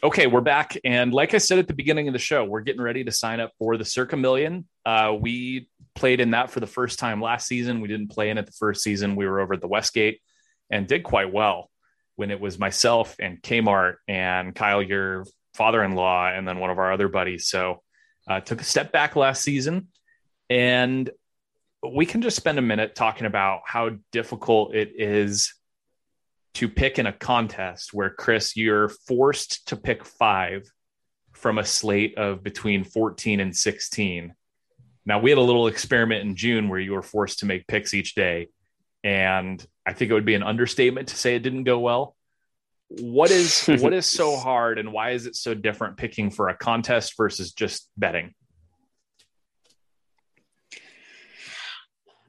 Okay, 0.01 0.27
we're 0.27 0.39
back. 0.39 0.77
And 0.85 1.13
like 1.13 1.33
I 1.33 1.39
said 1.39 1.59
at 1.59 1.67
the 1.67 1.73
beginning 1.73 2.07
of 2.07 2.13
the 2.13 2.19
show, 2.19 2.45
we're 2.45 2.61
getting 2.61 2.81
ready 2.81 3.03
to 3.03 3.11
sign 3.11 3.41
up 3.41 3.51
for 3.59 3.75
the 3.75 3.83
Circa 3.83 4.15
Million. 4.15 4.65
Uh, 4.85 5.13
we 5.19 5.67
played 5.93 6.21
in 6.21 6.31
that 6.31 6.51
for 6.51 6.61
the 6.61 6.67
first 6.67 6.99
time 6.99 7.21
last 7.21 7.47
season. 7.47 7.81
We 7.81 7.89
didn't 7.89 8.07
play 8.07 8.29
in 8.29 8.37
it 8.37 8.45
the 8.45 8.53
first 8.53 8.81
season. 8.81 9.17
We 9.17 9.27
were 9.27 9.41
over 9.41 9.55
at 9.55 9.61
the 9.61 9.67
Westgate 9.67 10.21
and 10.69 10.87
did 10.87 11.03
quite 11.03 11.33
well 11.33 11.69
when 12.15 12.31
it 12.31 12.39
was 12.39 12.57
myself 12.57 13.17
and 13.19 13.41
Kmart 13.41 13.95
and 14.07 14.55
Kyle, 14.55 14.81
your 14.81 15.25
father 15.53 15.83
in 15.83 15.93
law, 15.93 16.27
and 16.27 16.47
then 16.47 16.59
one 16.59 16.69
of 16.69 16.79
our 16.79 16.91
other 16.91 17.07
buddies. 17.07 17.47
So 17.47 17.81
uh, 18.27 18.39
took 18.39 18.61
a 18.61 18.65
step 18.65 18.91
back 18.91 19.15
last 19.15 19.41
season. 19.41 19.87
And 20.49 21.09
we 21.87 22.05
can 22.05 22.21
just 22.21 22.35
spend 22.35 22.59
a 22.59 22.61
minute 22.63 22.95
talking 22.95 23.25
about 23.25 23.61
how 23.65 23.91
difficult 24.11 24.75
it 24.75 24.91
is 24.95 25.53
to 26.55 26.67
pick 26.67 26.99
in 26.99 27.05
a 27.05 27.13
contest 27.13 27.93
where 27.93 28.09
Chris, 28.09 28.55
you're 28.57 28.89
forced 28.89 29.67
to 29.67 29.75
pick 29.75 30.03
five 30.03 30.69
from 31.33 31.57
a 31.57 31.65
slate 31.65 32.17
of 32.17 32.43
between 32.43 32.83
14 32.83 33.39
and 33.39 33.55
16. 33.55 34.33
Now, 35.05 35.19
we 35.19 35.29
had 35.31 35.37
a 35.37 35.41
little 35.41 35.67
experiment 35.67 36.27
in 36.27 36.35
June 36.35 36.69
where 36.69 36.79
you 36.79 36.93
were 36.93 37.01
forced 37.01 37.39
to 37.39 37.45
make 37.45 37.67
picks 37.67 37.93
each 37.93 38.13
day. 38.13 38.49
And 39.03 39.65
I 39.85 39.93
think 39.93 40.11
it 40.11 40.13
would 40.13 40.25
be 40.25 40.35
an 40.35 40.43
understatement 40.43 41.07
to 41.09 41.15
say 41.15 41.35
it 41.35 41.43
didn't 41.43 41.63
go 41.63 41.79
well. 41.79 42.15
What 42.89 43.29
is 43.29 43.65
what 43.67 43.93
is 43.93 44.05
so 44.05 44.35
hard 44.37 44.79
and 44.79 44.91
why 44.91 45.11
is 45.11 45.25
it 45.25 45.35
so 45.35 45.53
different 45.53 45.97
picking 45.97 46.31
for 46.31 46.49
a 46.49 46.57
contest 46.57 47.13
versus 47.15 47.53
just 47.53 47.87
betting? 47.97 48.33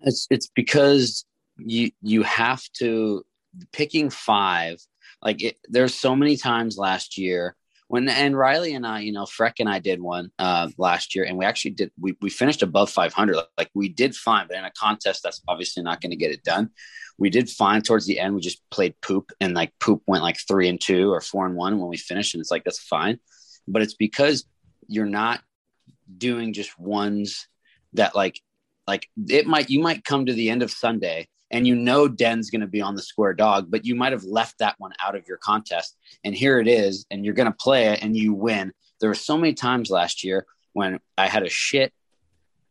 It's 0.02 0.26
it's 0.30 0.50
because 0.54 1.24
you 1.58 1.90
you 2.02 2.22
have 2.22 2.62
to 2.78 3.24
picking 3.72 4.10
five. 4.10 4.76
Like 5.22 5.42
it, 5.42 5.56
there's 5.68 5.94
so 5.94 6.14
many 6.14 6.36
times 6.36 6.76
last 6.78 7.18
year 7.18 7.56
when 7.90 8.08
and 8.08 8.38
Riley 8.38 8.74
and 8.74 8.86
I, 8.86 9.00
you 9.00 9.10
know, 9.10 9.24
Freck 9.24 9.54
and 9.58 9.68
I 9.68 9.80
did 9.80 10.00
one 10.00 10.30
uh, 10.38 10.68
last 10.78 11.16
year, 11.16 11.24
and 11.24 11.36
we 11.36 11.44
actually 11.44 11.72
did. 11.72 11.90
We 11.98 12.16
we 12.20 12.30
finished 12.30 12.62
above 12.62 12.88
500. 12.88 13.36
Like 13.58 13.68
we 13.74 13.88
did 13.88 14.14
fine, 14.14 14.46
but 14.46 14.56
in 14.56 14.64
a 14.64 14.70
contest, 14.70 15.24
that's 15.24 15.42
obviously 15.48 15.82
not 15.82 16.00
going 16.00 16.10
to 16.10 16.16
get 16.16 16.30
it 16.30 16.44
done. 16.44 16.70
We 17.18 17.30
did 17.30 17.50
fine 17.50 17.82
towards 17.82 18.06
the 18.06 18.20
end. 18.20 18.36
We 18.36 18.42
just 18.42 18.62
played 18.70 18.94
poop, 19.00 19.32
and 19.40 19.54
like 19.54 19.72
poop 19.80 20.02
went 20.06 20.22
like 20.22 20.38
three 20.46 20.68
and 20.68 20.80
two 20.80 21.12
or 21.12 21.20
four 21.20 21.46
and 21.46 21.56
one 21.56 21.80
when 21.80 21.88
we 21.88 21.96
finished, 21.96 22.32
and 22.32 22.40
it's 22.40 22.52
like 22.52 22.62
that's 22.62 22.78
fine. 22.78 23.18
But 23.66 23.82
it's 23.82 23.94
because 23.94 24.44
you're 24.86 25.04
not 25.04 25.40
doing 26.16 26.52
just 26.52 26.78
ones 26.78 27.48
that 27.94 28.14
like 28.14 28.40
like 28.86 29.08
it 29.28 29.48
might 29.48 29.68
you 29.68 29.80
might 29.80 30.04
come 30.04 30.26
to 30.26 30.32
the 30.32 30.50
end 30.50 30.62
of 30.62 30.70
Sunday 30.70 31.26
and 31.50 31.66
you 31.66 31.74
know 31.74 32.08
Den's 32.08 32.50
going 32.50 32.60
to 32.60 32.66
be 32.66 32.80
on 32.80 32.94
the 32.94 33.02
square 33.02 33.34
dog, 33.34 33.70
but 33.70 33.84
you 33.84 33.94
might 33.94 34.12
have 34.12 34.24
left 34.24 34.58
that 34.58 34.76
one 34.78 34.92
out 35.02 35.16
of 35.16 35.26
your 35.26 35.38
contest. 35.38 35.96
And 36.24 36.34
here 36.34 36.60
it 36.60 36.68
is, 36.68 37.06
and 37.10 37.24
you're 37.24 37.34
going 37.34 37.50
to 37.50 37.56
play 37.58 37.88
it 37.88 38.02
and 38.02 38.16
you 38.16 38.32
win. 38.32 38.72
There 39.00 39.08
were 39.08 39.14
so 39.14 39.36
many 39.36 39.54
times 39.54 39.90
last 39.90 40.22
year 40.22 40.46
when 40.72 41.00
I 41.18 41.28
had 41.28 41.42
a 41.42 41.48
shit 41.48 41.92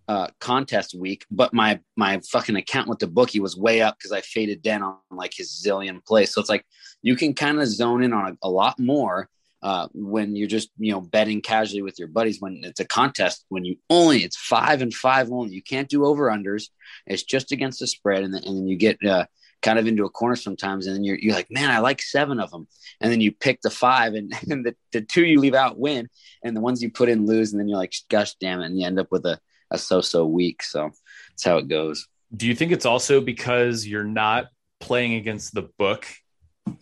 uh, 0.08 0.28
contest 0.40 0.96
week, 0.96 1.26
but 1.30 1.54
my 1.54 1.80
my 1.96 2.20
fucking 2.32 2.56
account 2.56 2.88
with 2.88 3.00
the 3.00 3.08
bookie 3.08 3.40
was 3.40 3.56
way 3.56 3.82
up 3.82 3.98
because 3.98 4.12
I 4.12 4.22
faded 4.22 4.62
Den 4.62 4.82
on 4.82 4.98
like 5.12 5.34
his 5.36 5.62
zillion 5.64 6.04
plays. 6.04 6.34
So 6.34 6.42
it's 6.42 6.50
like 6.50 6.66
you 7.02 7.16
can 7.16 7.34
kind 7.34 7.60
of 7.60 7.68
zone 7.68 8.04
in 8.04 8.14
on 8.14 8.32
a, 8.32 8.48
a 8.48 8.50
lot 8.50 8.80
more 8.80 9.30
uh, 9.62 9.88
when 9.94 10.36
you're 10.36 10.48
just 10.48 10.70
you 10.78 10.92
know 10.92 11.02
betting 11.02 11.42
casually 11.42 11.82
with 11.82 12.00
your 12.00 12.08
buddies 12.08 12.40
when 12.40 12.62
it's 12.64 12.80
a 12.80 12.86
contest 12.86 13.46
when 13.50 13.66
you 13.66 13.76
only 13.90 14.20
it's 14.20 14.38
five 14.38 14.82
and 14.82 14.94
five 14.94 15.32
only. 15.32 15.54
You 15.54 15.64
can't 15.64 15.90
do 15.90 16.06
over 16.06 16.30
unders 16.30 16.70
it's 17.06 17.24
just 17.24 17.52
against 17.52 17.80
the 17.80 17.88
spread 17.88 18.24
and 18.24 18.34
then, 18.34 18.44
and 18.46 18.58
then 18.58 18.68
you 18.68 18.78
get 18.78 18.98
uh, 19.06 19.26
kind 19.62 19.78
of 19.78 19.88
into 19.88 20.06
a 20.06 20.10
corner 20.10 20.36
sometimes 20.36 20.88
and 20.88 20.96
then 20.96 21.04
you're, 21.04 21.18
you're 21.20 21.36
like 21.36 21.52
man 21.52 21.70
i 21.70 21.80
like 21.80 22.02
seven 22.02 22.40
of 22.40 22.50
them 22.50 22.66
and 23.02 23.12
then 23.12 23.20
you 23.20 23.32
pick 23.32 23.60
the 23.62 23.70
five 23.70 24.14
and, 24.14 24.34
and 24.50 24.66
the, 24.66 24.74
the 24.94 25.02
two 25.02 25.26
you 25.26 25.40
leave 25.40 25.54
out 25.54 25.78
win 25.78 26.08
and 26.44 26.56
the 26.56 26.62
ones 26.62 26.82
you 26.82 26.90
put 26.90 27.10
in 27.10 27.26
lose 27.26 27.52
and 27.52 27.60
then 27.60 27.68
you're 27.68 27.78
like 27.78 27.94
gosh 28.10 28.36
damn 28.36 28.62
it 28.62 28.66
and 28.68 28.80
you 28.80 28.88
end 28.88 29.00
up 29.00 29.12
with 29.12 29.26
a, 29.26 29.38
a 29.72 29.78
so-so 29.78 30.26
week. 30.26 30.64
So 30.64 30.92
that's 31.30 31.44
how 31.44 31.58
it 31.58 31.68
goes. 31.68 32.08
Do 32.36 32.48
you 32.48 32.56
think 32.56 32.72
it's 32.72 32.86
also 32.86 33.22
because 33.22 33.86
you're 33.86 34.04
not 34.04 34.48
playing 34.80 35.16
against 35.16 35.54
the 35.54 35.64
book 35.78 36.08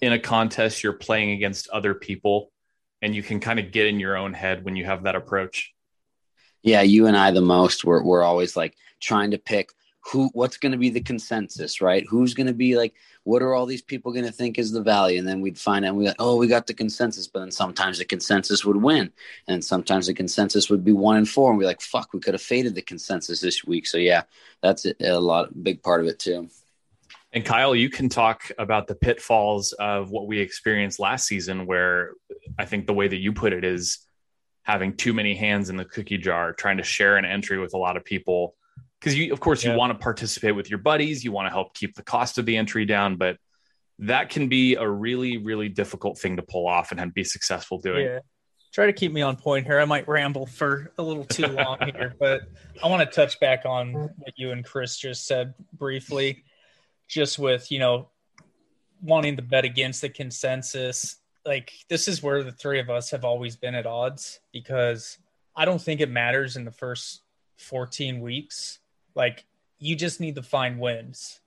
in 0.02 0.14
a 0.14 0.20
contest, 0.20 0.84
you're 0.84 0.94
playing 0.94 1.32
against 1.32 1.70
other 1.70 1.94
people 1.94 2.52
and 3.02 3.16
you 3.16 3.24
can 3.24 3.40
kind 3.40 3.60
of 3.60 3.72
get 3.72 3.88
in 3.88 4.00
your 4.00 4.18
own 4.18 4.34
head 4.34 4.66
when 4.66 4.76
you 4.76 4.86
have 4.86 5.04
that 5.04 5.16
approach? 5.16 5.74
Yeah, 6.64 6.82
you 6.82 7.08
and 7.08 7.16
I 7.16 7.32
the 7.32 7.42
most. 7.42 7.86
We're 7.86 8.04
we're 8.04 8.24
always 8.24 8.56
like 8.56 8.76
trying 9.00 9.32
to 9.32 9.38
pick 9.38 9.72
who 10.12 10.30
what's 10.34 10.58
going 10.58 10.72
to 10.72 10.78
be 10.78 10.90
the 10.90 11.02
consensus, 11.02 11.82
right? 11.82 12.06
Who's 12.10 12.34
going 12.34 12.48
to 12.48 12.54
be 12.54 12.78
like 12.78 12.94
what 13.28 13.42
are 13.42 13.54
all 13.54 13.66
these 13.66 13.82
people 13.82 14.14
going 14.14 14.24
to 14.24 14.32
think 14.32 14.58
is 14.58 14.72
the 14.72 14.82
value? 14.82 15.20
And 15.20 15.28
then 15.28 15.42
we'd 15.42 15.60
find 15.60 15.84
out 15.84 15.96
we 15.96 16.08
like, 16.08 16.16
oh, 16.18 16.38
we 16.38 16.48
got 16.48 16.66
the 16.66 16.74
consensus, 16.74 17.28
but 17.28 17.42
then 17.42 17.52
sometimes 17.52 17.98
the 17.98 18.06
consensus 18.06 18.64
would 18.64 18.78
win, 18.78 19.12
and 19.50 19.64
sometimes 19.64 20.08
the 20.08 20.14
consensus 20.14 20.70
would 20.70 20.86
be 20.86 20.94
one 20.94 21.18
and 21.18 21.28
four, 21.28 21.50
and 21.50 21.60
we're 21.60 21.66
like, 21.66 21.82
fuck, 21.82 22.14
we 22.14 22.22
could 22.22 22.34
have 22.34 22.42
faded 22.42 22.74
the 22.74 22.82
consensus 22.82 23.42
this 23.42 23.66
week. 23.66 23.86
So 23.86 23.98
yeah, 23.98 24.24
that's 24.64 24.86
a, 24.86 24.94
a 25.02 25.20
lot, 25.20 25.62
big 25.62 25.84
part 25.84 26.00
of 26.00 26.08
it 26.08 26.20
too. 26.20 26.48
And 27.38 27.46
Kyle, 27.46 27.76
you 27.76 27.92
can 27.92 28.10
talk 28.10 28.50
about 28.58 28.88
the 28.88 28.96
pitfalls 28.96 29.72
of 29.74 30.10
what 30.10 30.26
we 30.26 30.40
experienced 30.40 31.00
last 31.00 31.28
season, 31.28 31.68
where 31.68 32.14
I 32.58 32.66
think 32.66 32.88
the 32.88 32.96
way 32.96 33.08
that 33.08 33.18
you 33.18 33.32
put 33.32 33.54
it 33.54 33.64
is 33.64 34.00
having 34.64 34.98
too 34.98 35.14
many 35.14 35.36
hands 35.36 35.70
in 35.70 35.76
the 35.78 35.86
cookie 35.86 36.18
jar, 36.18 36.52
trying 36.52 36.78
to 36.78 36.84
share 36.84 37.16
an 37.16 37.26
entry 37.26 37.60
with 37.60 37.76
a 37.76 37.78
lot 37.78 37.96
of 37.96 38.04
people. 38.04 38.56
Because 39.00 39.16
you, 39.16 39.32
of 39.32 39.40
course, 39.40 39.64
you 39.64 39.70
Yeah. 39.70 39.76
want 39.78 39.94
to 39.94 40.00
participate 40.00 40.56
with 40.56 40.68
your 40.72 40.80
buddies, 40.80 41.24
you 41.24 41.32
want 41.32 41.46
to 41.46 41.52
help 41.52 41.76
keep 41.76 41.96
the 41.96 42.02
cost 42.02 42.40
of 42.40 42.48
the 42.48 42.58
entry 42.58 42.86
down, 42.86 43.18
but 43.18 43.38
that 44.00 44.32
can 44.32 44.50
be 44.50 44.74
a 44.74 44.90
really, 44.90 45.38
really 45.38 45.70
difficult 45.70 46.18
thing 46.18 46.38
to 46.38 46.42
pull 46.42 46.68
off 46.68 46.92
and 46.92 47.14
be 47.14 47.24
successful 47.24 47.78
doing. 47.78 48.08
Yeah. 48.08 48.20
Try 48.74 48.88
to 48.88 48.94
keep 48.94 49.12
me 49.14 49.22
on 49.22 49.36
point 49.36 49.68
here. 49.68 49.80
I 49.80 49.86
might 49.86 50.08
ramble 50.08 50.48
for 50.48 50.92
a 50.98 51.04
little 51.04 51.24
too 51.24 51.46
long 51.46 51.78
here, 51.94 52.16
but 52.20 52.42
I 52.84 52.88
want 52.88 53.08
to 53.08 53.16
touch 53.16 53.40
back 53.40 53.64
on 53.64 53.94
what 53.94 54.34
you 54.38 54.54
and 54.54 54.66
Chris 54.66 54.98
just 54.98 55.28
said 55.28 55.54
briefly, 55.74 56.44
just 57.08 57.40
with, 57.40 57.72
you 57.72 57.80
know, 57.80 58.10
wanting 59.02 59.36
to 59.38 59.42
bet 59.42 59.66
against 59.66 60.02
the 60.02 60.10
consensus. 60.10 61.18
Like, 61.46 61.72
this 61.90 62.08
is 62.08 62.22
where 62.22 62.44
the 62.44 62.52
three 62.52 62.80
of 62.80 62.90
us 62.90 63.12
have 63.12 63.24
always 63.24 63.56
been 63.56 63.76
at 63.76 63.86
odds 63.86 64.40
because 64.52 65.18
I 65.56 65.66
don't 65.66 65.82
think 65.82 66.02
it 66.02 66.10
matters 66.10 66.58
in 66.58 66.66
the 66.66 66.72
first 66.72 67.22
14 67.58 68.20
weeks. 68.22 68.80
Like, 69.16 69.46
you 69.80 69.96
just 69.96 70.20
need 70.20 70.36
to 70.36 70.44
find 70.44 70.80
wins. 70.80 71.40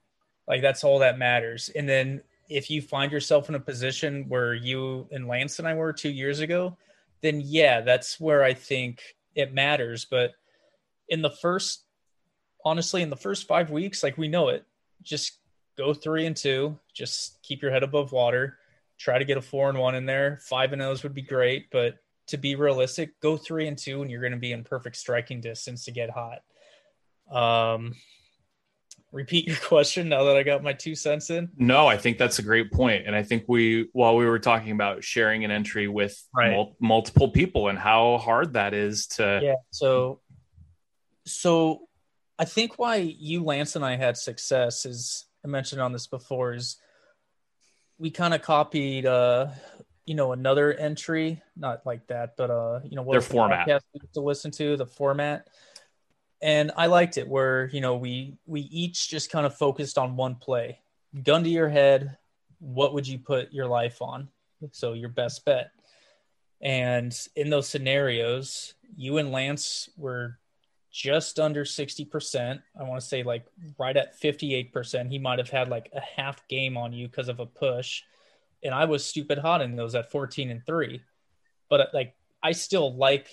Like, 0.48 0.62
that's 0.62 0.84
all 0.84 1.00
that 1.00 1.18
matters. 1.18 1.70
And 1.74 1.88
then 1.88 2.22
if 2.48 2.68
you 2.70 2.82
find 2.82 3.12
yourself 3.12 3.48
in 3.48 3.54
a 3.54 3.60
position 3.60 4.24
where 4.28 4.54
you 4.54 5.06
and 5.12 5.28
Lance 5.28 5.58
and 5.58 5.68
I 5.68 5.74
were 5.74 5.92
two 5.92 6.10
years 6.10 6.40
ago, 6.40 6.76
then 7.20 7.40
yeah, 7.44 7.80
that's 7.80 8.18
where 8.18 8.42
I 8.42 8.54
think 8.54 9.02
it 9.34 9.54
matters. 9.54 10.04
But 10.04 10.32
in 11.08 11.22
the 11.22 11.30
first, 11.30 11.84
honestly, 12.64 13.02
in 13.02 13.10
the 13.10 13.16
first 13.16 13.46
five 13.46 13.70
weeks, 13.70 14.02
like 14.02 14.18
we 14.18 14.28
know 14.28 14.48
it, 14.48 14.64
just 15.02 15.38
go 15.80 15.94
three 15.94 16.26
and 16.26 16.36
two, 16.36 16.78
just 16.92 17.42
keep 17.42 17.62
your 17.62 17.70
head 17.70 17.82
above 17.82 18.12
water, 18.12 18.58
try 18.98 19.18
to 19.18 19.24
get 19.24 19.38
a 19.38 19.40
four 19.40 19.70
and 19.70 19.78
one 19.78 19.94
in 19.94 20.04
there. 20.04 20.38
Five 20.42 20.74
and 20.74 20.82
O's 20.82 21.02
would 21.02 21.14
be 21.14 21.22
great, 21.22 21.70
but 21.70 21.94
to 22.26 22.36
be 22.36 22.54
realistic, 22.54 23.18
go 23.20 23.38
three 23.38 23.66
and 23.66 23.78
two, 23.78 24.02
and 24.02 24.10
you're 24.10 24.20
going 24.20 24.32
to 24.32 24.38
be 24.38 24.52
in 24.52 24.62
perfect 24.62 24.96
striking 24.96 25.40
distance 25.40 25.86
to 25.86 25.90
get 25.90 26.10
hot. 26.10 26.42
Um, 27.32 27.94
repeat 29.10 29.46
your 29.46 29.56
question 29.64 30.10
now 30.10 30.24
that 30.24 30.36
I 30.36 30.42
got 30.42 30.62
my 30.62 30.74
two 30.74 30.94
cents 30.94 31.30
in. 31.30 31.48
No, 31.56 31.86
I 31.86 31.96
think 31.96 32.18
that's 32.18 32.38
a 32.38 32.42
great 32.42 32.70
point, 32.70 33.06
and 33.06 33.16
I 33.16 33.22
think 33.22 33.44
we, 33.48 33.88
while 33.92 34.16
we 34.16 34.26
were 34.26 34.38
talking 34.38 34.72
about 34.72 35.02
sharing 35.02 35.46
an 35.46 35.50
entry 35.50 35.88
with 35.88 36.22
Right. 36.36 36.50
mul- 36.52 36.76
multiple 36.78 37.30
people 37.30 37.68
and 37.68 37.78
how 37.78 38.18
hard 38.18 38.52
that 38.52 38.74
is 38.74 39.06
to, 39.16 39.40
yeah 39.42 39.54
so 39.70 40.20
so 41.26 41.82
i 42.38 42.44
think 42.44 42.78
why 42.78 42.96
you 42.96 43.44
lance 43.44 43.76
and 43.76 43.84
i 43.84 43.94
had 43.94 44.16
success 44.16 44.86
is 44.86 45.26
i 45.44 45.48
mentioned 45.48 45.80
on 45.80 45.92
this 45.92 46.06
before 46.06 46.54
is 46.54 46.76
we 47.98 48.10
kind 48.10 48.34
of 48.34 48.42
copied 48.42 49.06
uh 49.06 49.48
you 50.06 50.14
know 50.14 50.32
another 50.32 50.72
entry 50.72 51.42
not 51.56 51.84
like 51.84 52.06
that 52.08 52.36
but 52.36 52.50
uh 52.50 52.80
you 52.84 52.96
know 52.96 53.02
what 53.02 53.12
Their 53.12 53.20
the 53.20 53.26
format. 53.26 53.66
podcast 53.66 53.82
we 53.94 54.00
used 54.02 54.14
to 54.14 54.20
listen 54.20 54.50
to 54.52 54.76
the 54.76 54.86
format. 54.86 55.46
And 56.42 56.72
i 56.76 56.86
liked 56.86 57.18
it 57.18 57.28
where 57.28 57.68
you 57.68 57.80
know 57.80 57.96
we 57.96 58.38
we 58.46 58.62
each 58.62 59.08
just 59.08 59.30
kind 59.30 59.44
of 59.44 59.54
focused 59.54 59.98
on 59.98 60.16
one 60.16 60.36
play. 60.36 60.80
Gun 61.22 61.44
to 61.44 61.50
your 61.50 61.68
head 61.68 62.16
what 62.60 62.94
would 62.94 63.08
you 63.08 63.18
put 63.18 63.52
your 63.52 63.66
life 63.66 64.00
on? 64.00 64.28
So 64.72 64.92
your 64.92 65.08
best 65.08 65.44
bet. 65.44 65.70
And 66.60 67.18
in 67.34 67.48
those 67.48 67.68
scenarios, 67.68 68.74
you 68.96 69.16
and 69.18 69.32
Lance 69.32 69.88
were 69.96 70.38
just 70.90 71.38
under 71.38 71.64
60%. 71.64 72.62
I 72.78 72.82
want 72.82 73.00
to 73.00 73.06
say 73.06 73.22
like 73.22 73.46
right 73.78 73.96
at 73.96 74.20
58%. 74.20 75.08
He 75.08 75.18
might 75.18 75.38
have 75.38 75.50
had 75.50 75.68
like 75.68 75.90
a 75.94 76.00
half 76.00 76.46
game 76.48 76.76
on 76.76 76.92
you 76.92 77.06
because 77.06 77.28
of 77.28 77.40
a 77.40 77.46
push. 77.46 78.02
And 78.62 78.74
I 78.74 78.84
was 78.84 79.04
stupid 79.04 79.38
hot 79.38 79.62
in 79.62 79.76
those 79.76 79.94
at 79.94 80.10
14 80.10 80.50
and 80.50 80.64
3. 80.66 81.02
But 81.68 81.94
like 81.94 82.14
I 82.42 82.52
still 82.52 82.94
like 82.94 83.28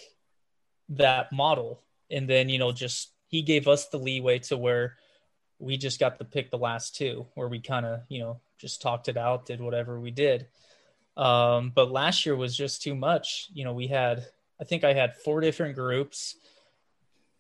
that 0.89 1.31
model. 1.31 1.81
And 2.11 2.29
then, 2.29 2.49
you 2.49 2.59
know, 2.59 2.71
just 2.71 3.11
he 3.27 3.41
gave 3.41 3.67
us 3.67 3.87
the 3.87 3.97
leeway 3.97 4.39
to 4.39 4.57
where 4.57 4.95
we 5.59 5.77
just 5.77 5.99
got 5.99 6.19
to 6.19 6.25
pick 6.25 6.51
the 6.51 6.57
last 6.57 6.95
two, 6.95 7.25
where 7.33 7.47
we 7.47 7.59
kind 7.59 7.85
of, 7.85 8.01
you 8.09 8.19
know, 8.19 8.39
just 8.57 8.81
talked 8.81 9.09
it 9.09 9.17
out, 9.17 9.45
did 9.45 9.59
whatever 9.59 9.99
we 9.99 10.11
did. 10.11 10.47
Um, 11.17 11.71
but 11.73 11.91
last 11.91 12.25
year 12.25 12.35
was 12.35 12.55
just 12.55 12.83
too 12.83 12.95
much. 12.95 13.49
You 13.53 13.65
know, 13.65 13.73
we 13.73 13.87
had, 13.87 14.27
I 14.61 14.63
think 14.63 14.83
I 14.83 14.93
had 14.93 15.17
four 15.17 15.41
different 15.41 15.75
groups, 15.75 16.35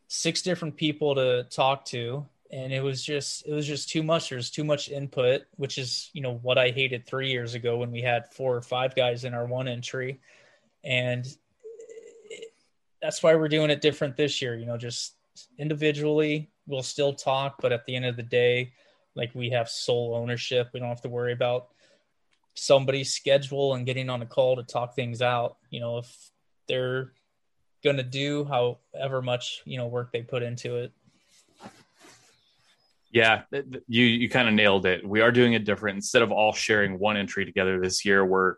six 0.07 0.41
different 0.41 0.75
people 0.75 1.15
to 1.15 1.43
talk 1.49 1.85
to, 1.85 2.25
and 2.51 2.71
it 2.71 2.81
was 2.81 3.03
just, 3.03 3.45
it 3.47 3.53
was 3.53 3.67
just 3.67 3.89
too 3.89 4.03
much. 4.03 4.29
There's 4.29 4.49
too 4.49 4.63
much 4.63 4.89
input, 4.89 5.43
which 5.57 5.77
is, 5.77 6.09
you 6.13 6.21
know, 6.21 6.35
what 6.35 6.57
I 6.57 6.69
hated 6.69 7.05
three 7.05 7.29
years 7.29 7.55
ago 7.55 7.77
when 7.77 7.91
we 7.91 8.01
had 8.01 8.33
four 8.33 8.55
or 8.55 8.61
five 8.61 8.95
guys 8.95 9.25
in 9.25 9.33
our 9.33 9.45
one 9.45 9.67
entry. 9.67 10.19
And 10.83 11.27
that's 13.01 13.21
why 13.21 13.35
we're 13.35 13.49
doing 13.49 13.69
it 13.69 13.81
different 13.81 14.15
this 14.15 14.41
year. 14.41 14.55
You 14.55 14.65
know, 14.65 14.77
just 14.77 15.15
individually, 15.57 16.49
we'll 16.67 16.83
still 16.83 17.13
talk, 17.13 17.61
but 17.61 17.73
at 17.73 17.85
the 17.85 17.95
end 17.95 18.05
of 18.05 18.15
the 18.15 18.23
day, 18.23 18.71
like 19.15 19.35
we 19.35 19.49
have 19.49 19.67
sole 19.67 20.15
ownership. 20.15 20.69
We 20.73 20.79
don't 20.79 20.89
have 20.89 21.01
to 21.01 21.09
worry 21.09 21.33
about 21.33 21.67
somebody's 22.53 23.13
schedule 23.13 23.73
and 23.73 23.85
getting 23.85 24.09
on 24.09 24.21
a 24.21 24.25
call 24.25 24.55
to 24.55 24.63
talk 24.63 24.95
things 24.95 25.21
out. 25.21 25.57
You 25.69 25.79
know, 25.79 25.97
if 25.97 26.31
they're 26.67 27.11
going 27.87 27.97
to 27.97 28.03
do 28.03 28.45
however 28.45 29.21
much, 29.21 29.61
you 29.65 29.77
know, 29.77 29.87
work 29.87 30.11
they 30.11 30.21
put 30.21 30.43
into 30.43 30.75
it. 30.75 30.91
Yeah, 33.09 33.43
you 33.87 34.03
you 34.03 34.29
kind 34.29 34.47
of 34.49 34.53
nailed 34.53 34.85
it. 34.85 35.07
We 35.07 35.21
are 35.21 35.31
doing 35.31 35.53
it 35.53 35.63
different. 35.63 35.95
Instead 35.95 36.21
of 36.21 36.31
all 36.31 36.51
sharing 36.51 36.99
one 36.99 37.15
entry 37.15 37.45
together 37.45 37.79
this 37.79 38.03
year, 38.03 38.23
we're 38.25 38.55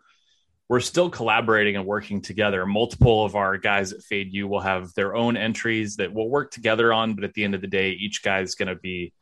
we're 0.68 0.80
still 0.80 1.08
collaborating 1.08 1.76
and 1.76 1.86
working 1.86 2.20
together. 2.20 2.66
Multiple 2.66 3.24
of 3.24 3.36
our 3.36 3.58
guys 3.58 3.92
at 3.92 4.02
Fade 4.02 4.32
U 4.32 4.48
will 4.48 4.60
have 4.60 4.92
their 4.94 5.14
own 5.14 5.36
entries 5.36 5.96
that 5.96 6.12
we'll 6.12 6.28
work 6.28 6.50
together 6.50 6.92
on, 6.92 7.14
but 7.14 7.24
at 7.24 7.32
the 7.34 7.44
end 7.44 7.54
of 7.54 7.60
the 7.60 7.68
day, 7.68 7.90
each 7.90 8.22
guy 8.22 8.40
is 8.40 8.56
going 8.56 8.68
to 8.68 8.76
be 8.76 9.12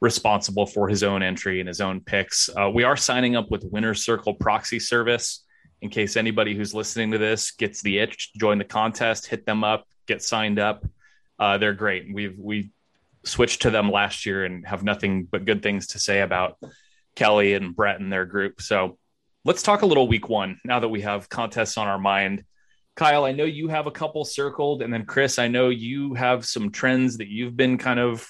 responsible 0.00 0.66
for 0.66 0.88
his 0.88 1.02
own 1.02 1.22
entry 1.22 1.60
and 1.60 1.68
his 1.68 1.80
own 1.80 2.00
picks. 2.00 2.50
Uh, 2.56 2.68
we 2.68 2.82
are 2.82 2.96
signing 2.96 3.36
up 3.36 3.50
with 3.50 3.64
Winner 3.64 3.94
Circle 3.94 4.34
Proxy 4.34 4.78
Service 4.78 5.44
in 5.82 5.90
case 5.90 6.16
anybody 6.16 6.54
who's 6.54 6.74
listening 6.74 7.10
to 7.12 7.18
this 7.18 7.50
gets 7.52 7.82
the 7.82 7.98
itch, 7.98 8.32
join 8.34 8.58
the 8.58 8.64
contest, 8.64 9.26
hit 9.26 9.46
them 9.46 9.62
up, 9.64 9.86
get 10.06 10.22
signed 10.22 10.58
up. 10.58 10.86
Uh, 11.38 11.58
they're 11.58 11.74
great. 11.74 12.12
We've 12.12 12.38
we 12.38 12.70
switched 13.24 13.62
to 13.62 13.70
them 13.70 13.90
last 13.90 14.24
year 14.24 14.44
and 14.44 14.66
have 14.66 14.82
nothing 14.82 15.24
but 15.24 15.44
good 15.44 15.62
things 15.62 15.88
to 15.88 15.98
say 15.98 16.20
about 16.20 16.58
Kelly 17.14 17.54
and 17.54 17.74
Brett 17.74 18.00
and 18.00 18.12
their 18.12 18.24
group. 18.24 18.60
So 18.60 18.98
let's 19.44 19.62
talk 19.62 19.82
a 19.82 19.86
little 19.86 20.08
week 20.08 20.28
one 20.28 20.60
now 20.64 20.80
that 20.80 20.88
we 20.88 21.02
have 21.02 21.28
contests 21.28 21.76
on 21.76 21.88
our 21.88 21.98
mind. 21.98 22.44
Kyle, 22.94 23.24
I 23.24 23.32
know 23.32 23.44
you 23.44 23.68
have 23.68 23.86
a 23.86 23.90
couple 23.90 24.24
circled, 24.24 24.80
and 24.80 24.92
then 24.92 25.04
Chris, 25.04 25.38
I 25.38 25.48
know 25.48 25.68
you 25.68 26.14
have 26.14 26.46
some 26.46 26.70
trends 26.70 27.18
that 27.18 27.28
you've 27.28 27.56
been 27.56 27.76
kind 27.76 28.00
of 28.00 28.26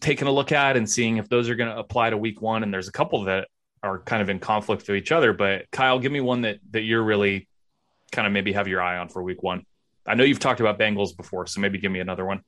taking 0.00 0.26
a 0.26 0.32
look 0.32 0.50
at 0.50 0.76
and 0.76 0.88
seeing 0.88 1.18
if 1.18 1.28
those 1.28 1.48
are 1.48 1.54
going 1.54 1.70
to 1.70 1.78
apply 1.78 2.10
to 2.10 2.18
week 2.18 2.42
one. 2.42 2.62
And 2.62 2.74
there's 2.74 2.88
a 2.88 2.92
couple 2.92 3.24
that 3.24 3.46
are 3.84 3.98
kind 3.98 4.22
of 4.22 4.30
in 4.30 4.38
conflict 4.40 4.88
with 4.88 4.96
each 4.96 5.12
other. 5.12 5.32
But 5.32 5.70
Kyle, 5.70 5.98
give 5.98 6.10
me 6.10 6.20
one 6.20 6.40
that 6.40 6.58
that 6.70 6.82
you're 6.82 7.02
really 7.02 7.46
kind 8.10 8.26
of 8.26 8.32
maybe 8.32 8.52
have 8.52 8.66
your 8.66 8.80
eye 8.80 8.96
on 8.96 9.08
for 9.08 9.22
week 9.22 9.42
one. 9.42 9.66
I 10.06 10.14
know 10.14 10.24
you've 10.24 10.38
talked 10.38 10.60
about 10.60 10.78
Bengals 10.78 11.16
before, 11.16 11.46
so 11.46 11.60
maybe 11.60 11.78
give 11.78 11.92
me 11.92 12.00
another 12.00 12.24
one. 12.24 12.42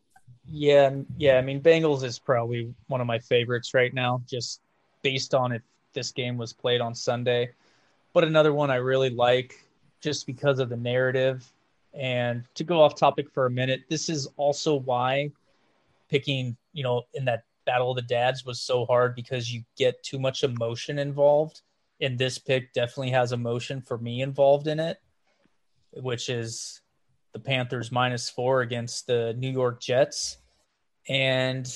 Yeah, 0.49 0.91
yeah. 1.17 1.39
I 1.39 1.43
mean, 1.43 1.61
Bengals 1.61 2.03
is 2.05 2.19
probably 2.19 2.75
one 2.89 3.01
of 3.01 3.07
my 3.07 3.19
favorites 3.19 3.75
right 3.75 3.93
now, 3.93 4.23
just 4.27 4.61
based 5.03 5.35
on 5.35 5.53
if 5.53 5.63
this 5.93 6.13
game 6.13 6.37
was 6.37 6.53
played 6.53 6.81
on 6.81 6.95
Sunday. 6.95 7.51
But 8.13 8.25
another 8.25 8.53
one 8.53 8.71
I 8.71 8.77
really 8.77 9.11
like, 9.11 9.55
just 10.01 10.27
because 10.27 10.59
of 10.59 10.69
the 10.69 10.77
narrative. 10.77 11.45
And 11.95 12.45
to 12.55 12.65
go 12.65 12.83
off 12.83 12.95
topic 12.95 13.31
for 13.31 13.47
a 13.47 13.51
minute, 13.51 13.83
this 13.89 14.09
is 14.09 14.29
also 14.37 14.77
why 14.77 15.31
picking, 16.09 16.57
you 16.73 16.83
know, 16.83 17.03
in 17.15 17.25
that 17.25 17.45
Battle 17.67 17.91
of 17.91 17.97
the 17.97 18.03
Dads 18.03 18.45
was 18.45 18.61
so 18.61 18.87
hard 18.87 19.15
because 19.15 19.53
you 19.53 19.63
get 19.77 20.03
too 20.03 20.19
much 20.19 20.43
emotion 20.43 20.99
involved. 20.99 21.61
And 22.01 22.19
this 22.19 22.39
pick 22.39 22.73
definitely 22.73 23.11
has 23.11 23.33
emotion 23.33 23.83
for 23.83 23.99
me 23.99 24.23
involved 24.23 24.67
in 24.67 24.81
it, 24.81 24.99
which 25.93 26.29
is 26.29 26.81
the 27.33 27.41
Panthers 27.41 27.93
minus 27.93 28.31
four 28.31 28.63
against 28.63 29.07
the 29.07 29.35
New 29.37 29.51
York 29.51 29.81
Jets. 29.81 30.39
And 31.09 31.71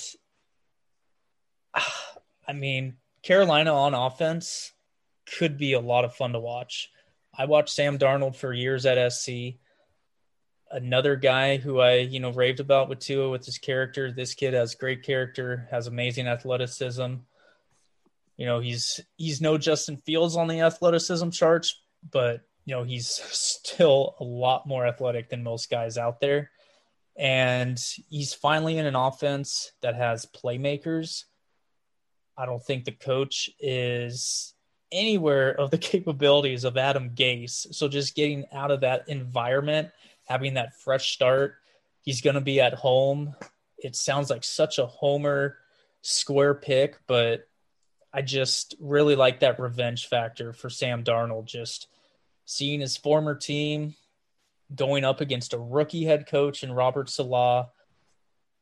I 2.48 2.52
mean, 2.52 2.96
Carolina 3.22 3.74
on 3.74 3.94
offense 3.94 4.72
could 5.38 5.58
be 5.58 5.74
a 5.74 5.80
lot 5.80 6.04
of 6.04 6.14
fun 6.14 6.32
to 6.32 6.40
watch. 6.40 6.90
I 7.36 7.44
watched 7.44 7.74
Sam 7.74 7.98
Darnold 7.98 8.36
for 8.36 8.52
years 8.52 8.86
at 8.86 9.12
SC. 9.12 9.58
Another 10.70 11.16
guy 11.16 11.56
who 11.56 11.80
I, 11.80 11.96
you 11.96 12.20
know, 12.20 12.32
raved 12.32 12.60
about 12.60 12.88
with 12.88 13.00
Tua 13.00 13.28
with 13.28 13.44
his 13.44 13.58
character. 13.58 14.12
This 14.12 14.34
kid 14.34 14.54
has 14.54 14.74
great 14.74 15.02
character, 15.02 15.66
has 15.70 15.86
amazing 15.86 16.28
athleticism. 16.28 17.14
You 18.36 18.46
know, 18.46 18.60
he's 18.60 19.00
he's 19.16 19.40
no 19.40 19.58
Justin 19.58 19.96
Fields 20.06 20.36
on 20.36 20.48
the 20.48 20.60
athleticism 20.60 21.30
charts, 21.30 21.80
but 22.10 22.42
you 22.64 22.74
know, 22.74 22.84
he's 22.84 23.08
still 23.32 24.14
a 24.20 24.24
lot 24.24 24.66
more 24.66 24.86
athletic 24.86 25.28
than 25.28 25.42
most 25.42 25.70
guys 25.70 25.98
out 25.98 26.20
there. 26.20 26.50
And 27.16 27.78
he's 28.08 28.32
finally 28.32 28.78
in 28.78 28.86
an 28.86 28.96
offense 28.96 29.72
that 29.82 29.96
has 29.96 30.26
playmakers. 30.26 31.24
I 32.36 32.46
don't 32.46 32.64
think 32.64 32.84
the 32.84 32.92
coach 32.92 33.50
is 33.58 34.54
anywhere 34.92 35.50
of 35.52 35.70
the 35.70 35.78
capabilities 35.92 36.64
of 36.64 36.76
Adam 36.76 37.10
Gase. 37.10 37.74
So 37.74 37.88
just 37.88 38.14
getting 38.14 38.46
out 38.52 38.70
of 38.70 38.80
that 38.80 39.08
environment, 39.08 39.90
having 40.30 40.54
that 40.54 40.76
fresh 40.76 41.12
start. 41.12 41.56
He's 42.02 42.20
going 42.20 42.34
to 42.34 42.40
be 42.40 42.60
at 42.60 42.74
home. 42.74 43.34
It 43.78 43.96
sounds 43.96 44.30
like 44.30 44.44
such 44.44 44.78
a 44.78 44.86
homer 44.86 45.56
square 46.02 46.54
pick, 46.54 46.98
but 47.08 47.48
I 48.12 48.22
just 48.22 48.76
really 48.78 49.16
like 49.16 49.40
that 49.40 49.58
revenge 49.58 50.06
factor 50.06 50.52
for 50.52 50.70
Sam 50.70 51.02
Darnold. 51.02 51.46
Just 51.46 51.88
seeing 52.44 52.80
his 52.80 52.96
former 52.96 53.34
team 53.34 53.96
going 54.72 55.04
up 55.04 55.20
against 55.20 55.52
a 55.52 55.58
rookie 55.58 56.04
head 56.04 56.28
coach 56.28 56.62
and 56.62 56.76
Robert 56.76 57.10
Saleh. 57.10 57.66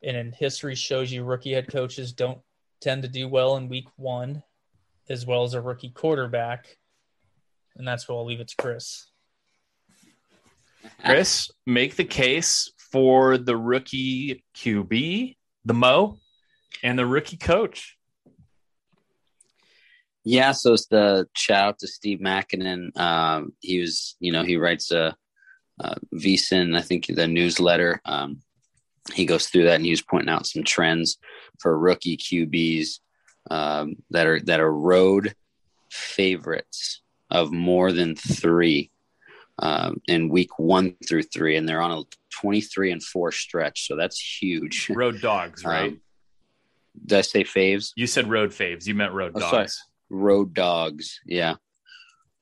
And 0.03 0.17
in 0.17 0.33
history 0.33 0.75
shows 0.75 1.13
you 1.13 1.23
rookie 1.23 1.53
head 1.53 1.69
coaches 1.69 2.13
don't 2.13 2.39
tend 2.81 3.03
to 3.03 3.09
do 3.09 3.29
well 3.29 3.57
in 3.57 3.69
week 3.69 3.89
one, 3.97 4.43
as 5.11 5.27
well 5.27 5.43
as 5.43 5.53
a 5.53 5.61
rookie 5.61 5.91
quarterback. 5.91 6.79
And 7.77 7.87
that's 7.87 8.09
where 8.09 8.17
I'll 8.17 8.25
leave 8.25 8.41
it 8.41 8.49
to 8.49 8.57
Chris. 8.57 9.08
Chris, 11.05 11.51
make 11.67 11.97
the 11.97 12.05
case 12.05 12.73
for 12.93 13.39
the 13.39 13.57
rookie 13.57 14.45
QB, 14.57 15.37
the 15.65 15.75
Mo, 15.75 16.19
and 16.83 16.99
the 16.99 17.07
rookie 17.07 17.37
coach. 17.37 17.97
Yeah, 20.25 20.53
so 20.53 20.75
it's 20.75 20.87
the 20.87 21.27
shout 21.35 21.79
to 21.79 21.87
Steve 21.87 22.19
Makinen. 22.19 22.97
Um, 22.99 23.53
he 23.61 23.81
was, 23.81 24.17
you 24.21 24.33
know, 24.33 24.43
he 24.43 24.57
writes 24.57 24.91
a, 24.91 25.17
a 25.81 25.97
VSiN, 26.15 26.77
I 26.77 26.83
think 26.83 27.07
the 27.07 27.27
newsletter. 27.27 28.01
Um, 28.05 28.43
he 29.15 29.25
goes 29.25 29.47
through 29.47 29.65
that 29.65 29.77
and 29.77 29.85
he 29.85 29.91
was 29.91 30.03
pointing 30.03 30.29
out 30.29 30.47
some 30.47 30.65
trends 30.65 31.19
for 31.59 31.79
rookie 31.79 32.17
QBs 32.17 32.99
um, 33.51 33.97
that 34.11 34.27
are 34.27 34.41
that 34.41 34.61
are 34.61 34.73
road 34.73 35.35
favorites 35.91 37.01
of 37.31 37.51
more 37.53 37.93
than 37.93 38.15
three 38.15 38.91
um, 39.61 40.01
in 40.09 40.29
week 40.29 40.59
one 40.59 40.95
through 41.09 41.23
three, 41.25 41.57
and 41.57 41.69
they're 41.69 41.81
on 41.83 41.91
a 41.91 42.03
23 42.41 42.93
and 42.93 43.03
four 43.03 43.33
stretch. 43.33 43.87
So 43.87 43.97
that's 43.97 44.21
huge. 44.41 44.89
Road 44.95 45.21
dogs, 45.21 45.65
right? 45.65 45.93
Um, 45.93 46.01
did 47.07 47.19
I 47.19 47.23
say 47.23 47.45
faves? 47.45 47.93
you 47.97 48.07
said 48.07 48.29
road 48.29 48.51
faves. 48.51 48.87
You 48.87 48.95
meant 48.95 49.13
road 49.13 49.33
Oh, 49.37 49.41
dogs. 49.41 49.51
sorry. 49.51 49.67
Road 50.11 50.53
dogs. 50.55 51.21
Yeah. 51.27 51.55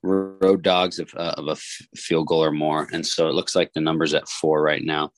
Road 0.03 0.63
dogs 0.63 0.99
of, 0.99 1.13
uh, 1.17 1.35
of 1.37 1.49
a 1.49 1.53
f- 1.53 1.83
field 1.97 2.29
goal 2.29 2.45
or 2.45 2.53
more. 2.53 2.89
And 2.93 3.05
so 3.05 3.29
it 3.29 3.35
looks 3.35 3.57
like 3.57 3.73
the 3.73 3.81
number's 3.81 4.15
at 4.15 4.29
four 4.29 4.63
right 4.63 4.83
now. 4.83 5.11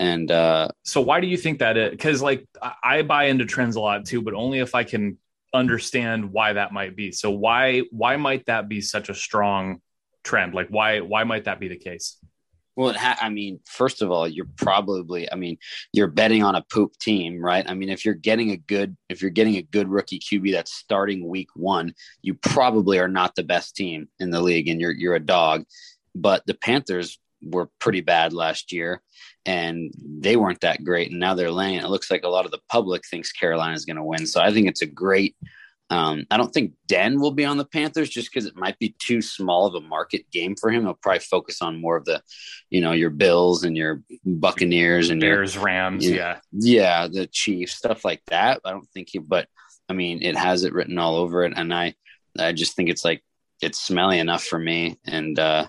And 0.00 0.30
uh, 0.30 0.68
So 0.82 1.00
why 1.00 1.20
do 1.20 1.26
you 1.26 1.36
think 1.36 1.60
that 1.60 1.76
is? 1.76 1.90
Because 1.90 2.20
like 2.22 2.46
I- 2.60 2.74
I 2.82 3.02
buy 3.02 3.24
into 3.24 3.44
trends 3.44 3.76
a 3.76 3.80
lot 3.80 4.04
too, 4.04 4.20
but 4.20 4.34
only 4.34 4.58
if 4.58 4.74
I 4.74 4.84
can 4.84 5.16
understand 5.54 6.32
why 6.32 6.54
that 6.54 6.72
might 6.72 6.96
be. 6.96 7.12
So 7.12 7.30
why 7.30 7.80
why 7.90 8.16
might 8.16 8.46
that 8.46 8.68
be 8.68 8.80
such 8.80 9.10
a 9.10 9.14
strong 9.14 9.80
trend? 10.24 10.54
Like 10.54 10.68
why 10.68 11.00
why 11.00 11.24
might 11.24 11.44
that 11.44 11.60
be 11.60 11.68
the 11.68 11.76
case? 11.76 12.18
Well, 12.74 12.94
ha- 12.94 13.18
I 13.20 13.28
mean, 13.28 13.60
first 13.66 14.00
of 14.00 14.10
all, 14.10 14.26
you're 14.26 14.48
probably, 14.56 15.30
I 15.30 15.34
mean, 15.36 15.58
you're 15.92 16.06
betting 16.06 16.42
on 16.42 16.54
a 16.54 16.64
poop 16.70 16.96
team, 16.98 17.38
right? 17.44 17.68
I 17.68 17.74
mean, 17.74 17.90
if 17.90 18.04
you're 18.04 18.14
getting 18.14 18.50
a 18.50 18.56
good, 18.56 18.96
if 19.10 19.20
you're 19.20 19.30
getting 19.30 19.56
a 19.56 19.62
good 19.62 19.88
rookie 19.88 20.18
QB 20.18 20.52
that's 20.52 20.72
starting 20.72 21.28
week 21.28 21.48
one, 21.54 21.94
you 22.22 22.34
probably 22.34 22.98
are 22.98 23.08
not 23.08 23.34
the 23.34 23.42
best 23.42 23.76
team 23.76 24.08
in 24.20 24.30
the 24.30 24.40
league, 24.40 24.68
and 24.68 24.80
you're 24.80 24.92
you're 24.92 25.16
a 25.16 25.20
dog. 25.20 25.64
But 26.14 26.44
the 26.46 26.54
Panthers 26.54 27.18
were 27.42 27.68
pretty 27.78 28.00
bad 28.00 28.32
last 28.32 28.72
year, 28.72 29.02
and 29.44 29.92
they 29.96 30.36
weren't 30.36 30.60
that 30.62 30.82
great, 30.82 31.10
and 31.10 31.20
now 31.20 31.34
they're 31.34 31.50
laying. 31.50 31.78
It 31.78 31.90
looks 31.90 32.10
like 32.10 32.24
a 32.24 32.28
lot 32.28 32.46
of 32.46 32.52
the 32.52 32.60
public 32.70 33.02
thinks 33.06 33.32
Carolina 33.32 33.74
is 33.74 33.84
going 33.84 33.96
to 33.96 34.04
win, 34.04 34.26
so 34.26 34.40
I 34.40 34.50
think 34.52 34.66
it's 34.66 34.82
a 34.82 34.86
great. 34.86 35.36
Um, 35.92 36.24
I 36.30 36.38
don't 36.38 36.54
think 36.54 36.72
Den 36.88 37.20
will 37.20 37.32
be 37.32 37.44
on 37.44 37.58
the 37.58 37.66
Panthers 37.66 38.08
just 38.08 38.32
because 38.32 38.46
it 38.46 38.56
might 38.56 38.78
be 38.78 38.94
too 38.98 39.20
small 39.20 39.66
of 39.66 39.74
a 39.74 39.86
market 39.86 40.24
game 40.30 40.56
for 40.56 40.70
him. 40.70 40.84
He'll 40.84 40.94
probably 40.94 41.18
focus 41.18 41.60
on 41.60 41.82
more 41.82 41.96
of 41.98 42.06
the 42.06 42.22
you 42.70 42.80
know 42.80 42.92
your 42.92 43.10
Bills 43.10 43.64
and 43.64 43.76
your 43.76 44.02
Buccaneers 44.24 45.10
and 45.10 45.20
your 45.20 45.36
Bears, 45.36 45.58
Rams, 45.58 46.08
Yeah. 46.08 46.38
yeah. 46.50 47.02
yeah 47.02 47.08
the 47.08 47.26
Chiefs 47.26 47.74
stuff 47.74 48.06
like 48.06 48.22
that. 48.28 48.62
I 48.64 48.70
don't 48.70 48.88
think 48.94 49.08
he, 49.12 49.18
but 49.18 49.48
I 49.86 49.92
mean 49.92 50.22
it 50.22 50.34
has 50.34 50.64
it 50.64 50.72
written 50.72 50.96
all 50.96 51.16
over 51.16 51.44
it, 51.44 51.52
and 51.54 51.74
I 51.74 51.94
I 52.38 52.52
just 52.52 52.74
think 52.74 52.88
it's 52.88 53.04
like 53.04 53.22
it's 53.60 53.78
smelly 53.78 54.18
enough 54.18 54.44
for 54.44 54.58
me, 54.58 54.98
and 55.06 55.38
uh, 55.38 55.66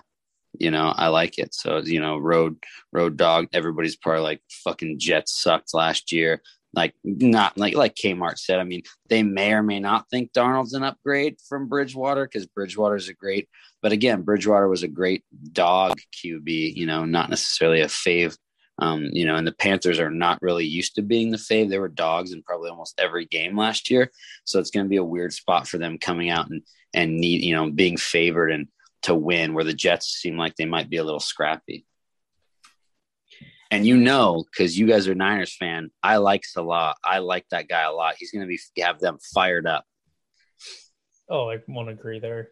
you 0.58 0.70
know 0.70 0.86
I 0.96 1.08
like 1.08 1.38
it. 1.38 1.52
So 1.54 1.82
you 1.84 2.00
know 2.00 2.16
road 2.16 2.56
road 2.92 3.18
dog. 3.18 3.48
Everybody's 3.52 3.96
probably 3.96 4.22
like 4.22 4.40
fucking 4.64 4.98
Jets 4.98 5.38
sucked 5.38 5.74
last 5.74 6.12
year. 6.12 6.40
Like 6.74 6.94
not 7.04 7.56
like 7.56 7.74
like 7.74 7.94
Kmart 7.94 8.38
said. 8.38 8.58
I 8.58 8.64
mean, 8.64 8.82
they 9.08 9.22
may 9.22 9.52
or 9.52 9.62
may 9.62 9.80
not 9.80 10.08
think 10.10 10.32
Darnold's 10.32 10.74
an 10.74 10.82
upgrade 10.82 11.36
from 11.48 11.68
Bridgewater 11.68 12.24
because 12.24 12.46
Bridgewater's 12.46 13.08
a 13.08 13.14
great. 13.14 13.48
But 13.82 13.92
again, 13.92 14.22
Bridgewater 14.22 14.68
was 14.68 14.82
a 14.82 14.88
great 14.88 15.24
dog 15.52 15.98
QB. 16.12 16.74
You 16.74 16.86
know, 16.86 17.04
not 17.04 17.30
necessarily 17.30 17.80
a 17.80 17.86
fave. 17.86 18.36
Um, 18.80 19.08
you 19.12 19.24
know, 19.24 19.36
and 19.36 19.46
the 19.46 19.52
Panthers 19.52 20.00
are 20.00 20.10
not 20.10 20.42
really 20.42 20.66
used 20.66 20.96
to 20.96 21.02
being 21.02 21.30
the 21.30 21.36
fave. 21.36 21.68
They 21.68 21.78
were 21.78 21.88
dogs 21.88 22.32
in 22.32 22.42
probably 22.42 22.70
almost 22.70 22.98
every 22.98 23.24
game 23.24 23.56
last 23.56 23.88
year. 23.88 24.10
So 24.44 24.58
it's 24.58 24.70
going 24.70 24.84
to 24.84 24.90
be 24.90 24.96
a 24.96 25.04
weird 25.04 25.32
spot 25.32 25.68
for 25.68 25.78
them 25.78 25.98
coming 25.98 26.30
out 26.30 26.50
and 26.50 26.62
and 26.92 27.16
need 27.16 27.42
you 27.42 27.54
know 27.54 27.70
being 27.70 27.96
favored 27.96 28.50
and 28.50 28.68
to 29.02 29.14
win, 29.14 29.54
where 29.54 29.64
the 29.64 29.74
Jets 29.74 30.08
seem 30.08 30.36
like 30.36 30.56
they 30.56 30.64
might 30.64 30.90
be 30.90 30.96
a 30.96 31.04
little 31.04 31.20
scrappy. 31.20 31.86
And 33.70 33.86
you 33.86 33.96
know, 33.96 34.44
because 34.50 34.78
you 34.78 34.86
guys 34.86 35.08
are 35.08 35.14
Niners 35.14 35.56
fan, 35.56 35.90
I 36.02 36.18
like 36.18 36.44
Saleh. 36.44 36.94
I 37.02 37.18
like 37.18 37.46
that 37.50 37.68
guy 37.68 37.82
a 37.82 37.92
lot. 37.92 38.14
He's 38.18 38.30
going 38.30 38.42
to 38.42 38.48
be 38.48 38.58
have 38.82 39.00
them 39.00 39.18
fired 39.34 39.66
up. 39.66 39.84
Oh, 41.28 41.50
I 41.50 41.60
won't 41.66 41.88
agree 41.88 42.20
there. 42.20 42.50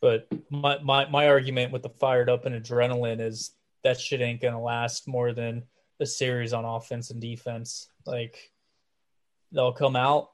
But 0.00 0.26
my, 0.50 0.78
my, 0.82 1.08
my 1.08 1.28
argument 1.28 1.72
with 1.72 1.82
the 1.82 1.88
fired 1.88 2.28
up 2.28 2.44
and 2.44 2.54
adrenaline 2.54 3.20
is 3.20 3.52
that 3.84 4.00
shit 4.00 4.20
ain't 4.20 4.40
gonna 4.40 4.60
last 4.60 5.06
more 5.06 5.32
than 5.32 5.62
a 6.00 6.06
series 6.06 6.52
on 6.52 6.64
offense 6.64 7.10
and 7.10 7.20
defense. 7.20 7.88
Like 8.04 8.52
they'll 9.52 9.72
come 9.72 9.94
out, 9.94 10.30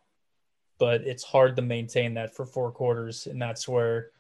but 0.79 1.03
it's 1.03 1.23
hard 1.23 1.57
to 1.57 1.63
maintain 1.63 2.15
that 2.15 2.35
for 2.35 2.47
four 2.47 2.73
quarters, 2.73 3.27
and 3.27 3.43
that's 3.43 3.69
where 3.69 4.11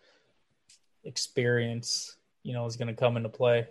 experience, 1.05 2.17
you 2.43 2.53
know, 2.53 2.67
is 2.67 2.77
gonna 2.77 2.95
come 2.95 3.17
into 3.17 3.29
play. 3.29 3.69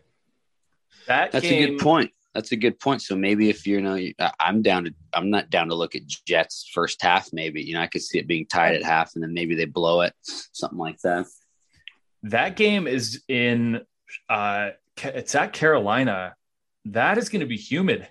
That 1.08 1.32
That's 1.32 1.44
game, 1.44 1.64
a 1.64 1.68
good 1.68 1.80
point. 1.80 2.12
That's 2.34 2.52
a 2.52 2.56
good 2.56 2.80
point. 2.80 3.02
So 3.02 3.16
maybe 3.16 3.50
if 3.50 3.66
you 3.66 3.82
know, 3.82 4.00
I'm 4.40 4.62
down 4.62 4.86
to, 4.86 4.94
I'm 5.14 5.30
not 5.30 5.50
down 5.50 5.70
to 5.70 5.76
look 5.76 5.96
at 5.96 6.08
Jets 6.08 6.70
first 6.74 7.02
half. 7.02 7.30
Maybe 7.34 7.62
you 7.62 7.74
know, 7.74 7.82
I 7.82 7.88
could 7.88 8.04
see 8.04 8.20
it 8.20 8.28
being 8.28 8.46
tied 8.46 8.76
at 8.76 8.84
half, 8.84 9.16
and 9.16 9.24
then 9.24 9.34
maybe 9.34 9.56
they 9.56 9.66
blow 9.66 10.02
it, 10.02 10.14
something 10.22 10.78
like 10.78 11.00
that. 11.00 11.26
That 12.24 12.56
game 12.56 12.86
is 12.88 13.24
in 13.28 13.82
uh 14.30 14.70
it's 15.04 15.36
at 15.36 15.54
Carolina. 15.54 16.36
That 16.86 17.18
is 17.18 17.30
going 17.30 17.42
to 17.42 17.46
be 17.46 17.58
humid. 17.58 18.08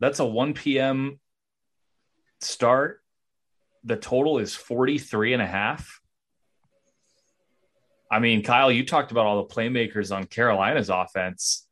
That's 0.00 0.18
a 0.18 0.26
1 0.26 0.54
p.m. 0.54 1.18
start. 2.40 3.00
The 3.84 3.96
total 3.96 4.38
is 4.38 4.54
43 4.54 5.34
and 5.34 5.42
a 5.42 5.46
half. 5.46 6.00
I 8.10 8.18
mean, 8.20 8.42
Kyle, 8.42 8.70
you 8.70 8.84
talked 8.84 9.10
about 9.10 9.26
all 9.26 9.44
the 9.44 9.54
playmakers 9.54 10.14
on 10.14 10.24
Carolina's 10.24 10.90
offense. 10.90 11.65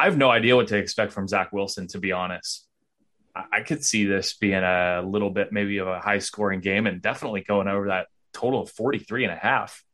I 0.00 0.04
have 0.04 0.16
no 0.16 0.30
idea 0.30 0.56
what 0.56 0.68
to 0.68 0.78
expect 0.78 1.12
from 1.12 1.28
Zach 1.28 1.52
Wilson, 1.52 1.86
to 1.88 1.98
be 1.98 2.10
honest. 2.10 2.66
I, 3.36 3.44
I 3.52 3.60
could 3.60 3.84
see 3.84 4.06
this 4.06 4.32
being 4.32 4.54
a 4.54 5.02
little 5.04 5.28
bit 5.28 5.52
maybe 5.52 5.76
of 5.76 5.88
a 5.88 6.00
high 6.00 6.20
scoring 6.20 6.60
game 6.60 6.86
and 6.86 7.02
definitely 7.02 7.42
going 7.42 7.68
over 7.68 7.88
that 7.88 8.06
total 8.32 8.62
of 8.62 8.70
43 8.70 9.24
and 9.24 9.32
a 9.34 9.36
half. 9.36 9.84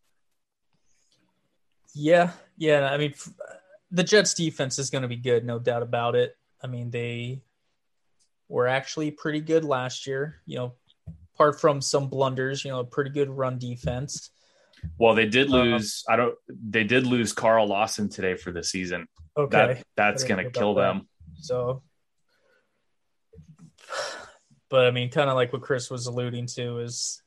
Yeah, 1.92 2.30
yeah. 2.56 2.88
I 2.88 2.98
mean, 2.98 3.14
the 3.90 4.04
Jets' 4.04 4.32
defense 4.32 4.78
is 4.78 4.90
going 4.90 5.02
to 5.02 5.08
be 5.08 5.16
good, 5.16 5.44
no 5.44 5.58
doubt 5.58 5.82
about 5.82 6.14
it. 6.14 6.36
I 6.62 6.68
mean, 6.68 6.92
they 6.92 7.42
were 8.48 8.68
actually 8.68 9.10
pretty 9.10 9.40
good 9.40 9.64
last 9.64 10.06
year. 10.06 10.36
You 10.46 10.56
know, 10.56 10.72
apart 11.34 11.60
from 11.60 11.80
some 11.80 12.08
blunders, 12.08 12.64
you 12.64 12.70
know, 12.70 12.78
a 12.78 12.84
pretty 12.84 13.10
good 13.10 13.28
run 13.28 13.58
defense. 13.58 14.30
Well, 14.98 15.16
they 15.16 15.26
did 15.26 15.48
Um, 15.48 15.72
lose. 15.72 16.04
I 16.08 16.14
don't. 16.14 16.36
They 16.48 16.84
did 16.84 17.08
lose 17.08 17.32
Carl 17.32 17.66
Lawson 17.66 18.08
today 18.08 18.36
for 18.36 18.52
the 18.52 18.62
season. 18.62 19.08
Okay, 19.36 19.56
That 19.56 19.84
that's 19.96 20.24
going 20.24 20.44
to 20.44 20.50
kill 20.50 20.74
them. 20.74 21.08
so. 21.36 21.82
But 24.68 24.86
I 24.86 24.90
mean, 24.90 25.10
kind 25.10 25.30
of 25.30 25.36
like 25.36 25.52
what 25.52 25.62
Chris 25.62 25.90
was 25.90 26.06
alluding 26.06 26.46
to 26.56 26.78
is 26.78 27.22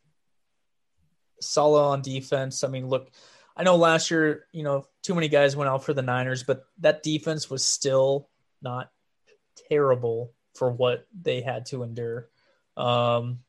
solid 1.41 1.81
on 1.81 2.01
defense. 2.01 2.63
I 2.63 2.67
mean, 2.67 2.87
look, 2.87 3.09
I 3.55 3.63
know 3.63 3.75
last 3.75 4.11
year, 4.11 4.45
you 4.51 4.63
know, 4.63 4.85
too 5.03 5.15
many 5.15 5.29
guys 5.29 5.55
went 5.55 5.69
out 5.69 5.83
for 5.83 5.93
the 5.93 6.01
Niners, 6.01 6.43
but 6.43 6.63
that 6.79 7.03
defense 7.03 7.49
was 7.49 7.63
still 7.63 8.29
not 8.61 8.91
terrible 9.69 10.33
for 10.55 10.71
what 10.71 11.07
they 11.21 11.41
had 11.41 11.65
to 11.67 11.83
endure. 11.83 12.29
Um, 12.75 13.39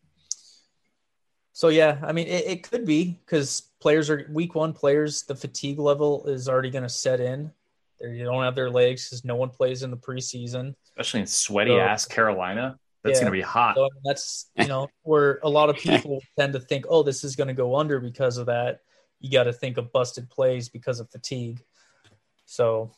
so 1.53 1.69
yeah, 1.69 1.99
I 2.03 2.13
mean, 2.13 2.27
it, 2.27 2.47
it 2.47 2.63
could 2.63 2.87
be 2.87 3.19
because 3.25 3.63
players 3.81 4.09
are 4.09 4.27
week 4.31 4.55
one 4.55 4.73
players. 4.73 5.25
The 5.25 5.35
fatigue 5.35 5.79
level 5.79 6.27
is 6.27 6.49
already 6.49 6.71
going 6.71 6.85
to 6.85 6.89
set 6.89 7.21
in. 7.21 7.53
They 8.01 8.19
don't 8.19 8.43
have 8.43 8.55
their 8.55 8.71
legs 8.71 9.09
because 9.09 9.25
no 9.25 9.37
one 9.37 9.51
plays 9.51 9.83
in 9.83 9.91
the 9.91 9.97
preseason. 9.97 10.75
especially 10.89 11.21
in 11.21 11.27
sweaty 11.27 11.71
So- 11.73 11.81
ass 11.81 12.07
Carolina. 12.07 12.79
That's 13.03 13.19
Yeah. 13.19 13.25
gonna 13.25 13.33
be 13.33 13.41
hot. 13.41 13.77
So 13.77 13.85
I 13.85 13.89
mean, 13.95 14.03
that's 14.05 14.51
you 14.57 14.67
know 14.67 14.89
where 15.03 15.39
a 15.43 15.49
lot 15.49 15.71
of 15.71 15.77
people 15.77 16.21
tend 16.39 16.53
to 16.53 16.61
think, 16.61 16.85
oh, 16.89 17.03
this 17.03 17.25
is 17.25 17.35
going 17.37 17.49
to 17.49 17.55
go 17.55 17.77
under 17.77 17.99
because 18.01 18.37
of 18.37 18.47
that. 18.47 18.81
You 19.21 19.31
got 19.31 19.45
to 19.45 19.53
think 19.55 19.79
of 19.79 19.91
busted 19.93 20.29
plays 20.29 20.69
because 20.69 21.01
of 21.01 21.11
fatigue. 21.11 21.63
So 22.45 22.93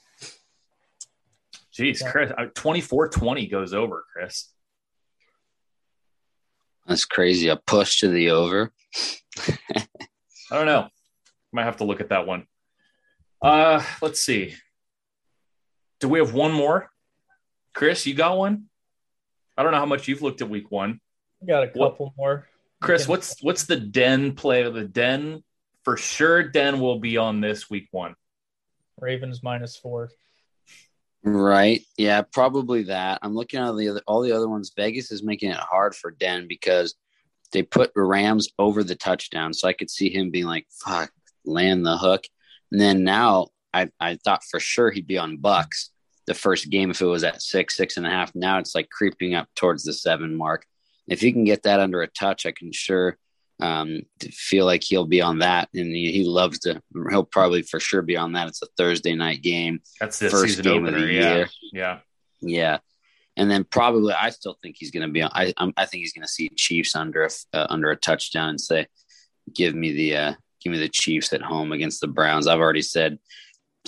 Jeez, 1.72 2.00
Yeah. 2.00 2.10
Chris, 2.10 2.32
uh, 2.36 2.46
24-20 2.54 3.50
goes 3.50 3.72
over, 3.72 4.04
Chris. 4.12 4.48
That's 6.86 7.04
crazy. 7.04 7.48
A 7.48 7.56
push 7.56 8.00
to 8.00 8.08
the 8.08 8.30
over. 8.30 8.72
I 9.38 9.86
don't 10.50 10.66
know. 10.66 10.88
Might 11.52 11.64
have 11.64 11.78
to 11.78 11.84
look 11.84 12.00
at 12.00 12.08
that 12.10 12.26
one. 12.26 12.46
Uh, 13.40 13.82
let's 14.02 14.20
see. 14.20 14.54
Do 16.02 16.08
we 16.08 16.18
have 16.18 16.34
one 16.34 16.50
more? 16.52 16.90
Chris, 17.74 18.04
you 18.06 18.14
got 18.14 18.36
one? 18.36 18.64
I 19.56 19.62
don't 19.62 19.70
know 19.70 19.78
how 19.78 19.86
much 19.86 20.08
you've 20.08 20.20
looked 20.20 20.42
at 20.42 20.48
week 20.50 20.68
one. 20.68 21.00
I 21.40 21.46
got 21.46 21.62
a 21.62 21.66
What- 21.78 21.90
couple 21.92 22.12
more. 22.18 22.48
Chris, 22.80 23.02
Okay. 23.02 23.10
what's 23.10 23.40
what's 23.40 23.64
the 23.66 23.76
den 23.78 24.34
play? 24.34 24.62
of 24.64 24.74
The 24.74 24.84
den 24.84 25.44
for 25.84 25.96
sure. 25.96 26.42
Den 26.42 26.80
will 26.80 26.98
be 26.98 27.16
on 27.16 27.40
this 27.40 27.70
week 27.70 27.86
one. 27.92 28.16
Ravens 28.98 29.44
minus 29.44 29.76
four. 29.76 30.10
Right. 31.22 31.82
Yeah, 31.96 32.22
probably 32.22 32.82
that. 32.84 33.20
I'm 33.22 33.34
looking 33.36 33.60
at 33.60 33.76
the 33.76 33.88
other, 33.90 34.02
all 34.08 34.22
the 34.22 34.32
other 34.32 34.48
ones. 34.48 34.72
Vegas 34.76 35.12
is 35.12 35.22
making 35.22 35.50
it 35.50 35.56
hard 35.56 35.94
for 35.94 36.10
Den 36.10 36.48
because 36.48 36.96
they 37.52 37.62
put 37.62 37.92
Rams 37.94 38.48
over 38.58 38.82
the 38.82 38.96
touchdown. 38.96 39.54
So 39.54 39.68
I 39.68 39.72
could 39.72 39.88
see 39.90 40.10
him 40.12 40.32
being 40.32 40.46
like, 40.46 40.66
fuck, 40.68 41.12
land 41.44 41.86
the 41.86 41.96
hook. 41.96 42.24
And 42.72 42.80
then 42.80 43.04
now 43.04 43.50
I, 43.72 43.88
I 44.00 44.16
thought 44.16 44.42
for 44.42 44.58
sure 44.58 44.90
he'd 44.90 45.06
be 45.06 45.18
on 45.18 45.36
Bucks 45.36 45.91
the 46.26 46.34
first 46.34 46.70
game 46.70 46.90
if 46.90 47.00
it 47.00 47.06
was 47.06 47.24
at 47.24 47.42
six, 47.42 47.76
six 47.76 47.96
and 47.96 48.06
a 48.06 48.10
half. 48.10 48.34
Now 48.34 48.58
it's 48.58 48.74
like 48.74 48.88
creeping 48.90 49.34
up 49.34 49.48
towards 49.56 49.84
the 49.84 49.92
seven 49.92 50.36
mark. 50.36 50.64
If 51.08 51.22
you 51.22 51.32
can 51.32 51.44
get 51.44 51.64
that 51.64 51.80
under 51.80 52.02
a 52.02 52.06
touch, 52.06 52.46
I 52.46 52.52
can 52.52 52.72
sure 52.72 53.18
um, 53.60 54.02
feel 54.30 54.66
like 54.66 54.84
he'll 54.84 55.06
be 55.06 55.20
on 55.20 55.40
that. 55.40 55.68
And 55.74 55.94
he, 55.94 56.12
he 56.12 56.24
loves 56.24 56.60
to, 56.60 56.80
he'll 57.10 57.24
probably 57.24 57.62
for 57.62 57.80
sure 57.80 58.02
be 58.02 58.16
on 58.16 58.32
that. 58.32 58.48
It's 58.48 58.62
a 58.62 58.68
Thursday 58.76 59.14
night 59.14 59.42
game 59.42 59.80
That's 60.00 60.18
the 60.18 60.30
first 60.30 60.56
season 60.56 60.64
game 60.64 60.84
opener. 60.84 60.98
of 60.98 61.02
the 61.02 61.12
yeah, 61.12 61.34
year. 61.34 61.48
yeah. 61.72 61.98
Yeah, 62.44 62.78
and 63.36 63.50
then 63.50 63.64
probably 63.64 64.12
I 64.12 64.30
still 64.30 64.58
think 64.62 64.76
he's 64.78 64.90
going 64.90 65.06
to 65.06 65.12
be 65.12 65.22
on. 65.22 65.30
I 65.32 65.54
I'm, 65.56 65.72
I 65.76 65.86
think 65.86 66.02
he's 66.02 66.12
going 66.12 66.26
to 66.26 66.32
see 66.32 66.50
Chiefs 66.56 66.96
under 66.96 67.24
a 67.24 67.30
uh, 67.52 67.66
under 67.70 67.90
a 67.90 67.96
touchdown 67.96 68.48
and 68.48 68.60
say, 68.60 68.88
"Give 69.54 69.74
me 69.74 69.92
the 69.92 70.16
uh, 70.16 70.34
give 70.60 70.72
me 70.72 70.78
the 70.78 70.88
Chiefs 70.88 71.32
at 71.32 71.40
home 71.40 71.72
against 71.72 72.00
the 72.00 72.08
Browns." 72.08 72.46
I've 72.46 72.58
already 72.58 72.82
said 72.82 73.18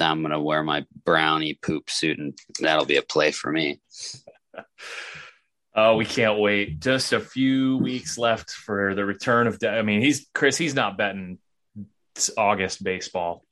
I'm 0.00 0.22
going 0.22 0.32
to 0.32 0.40
wear 0.40 0.62
my 0.62 0.84
brownie 1.04 1.58
poop 1.60 1.88
suit, 1.90 2.18
and 2.18 2.36
that'll 2.60 2.86
be 2.86 2.96
a 2.96 3.02
play 3.02 3.30
for 3.30 3.50
me. 3.50 3.80
Oh, 5.76 5.96
we 5.96 6.04
can't 6.04 6.38
wait. 6.38 6.78
Just 6.78 7.12
a 7.12 7.18
few 7.18 7.78
weeks 7.78 8.16
left 8.16 8.48
for 8.52 8.94
the 8.94 9.04
return 9.04 9.48
of. 9.48 9.58
I 9.66 9.82
mean, 9.82 10.02
he's 10.02 10.24
Chris. 10.32 10.56
He's 10.56 10.76
not 10.76 10.96
betting 10.96 11.38
it's 12.14 12.30
August 12.36 12.82
baseball. 12.82 13.44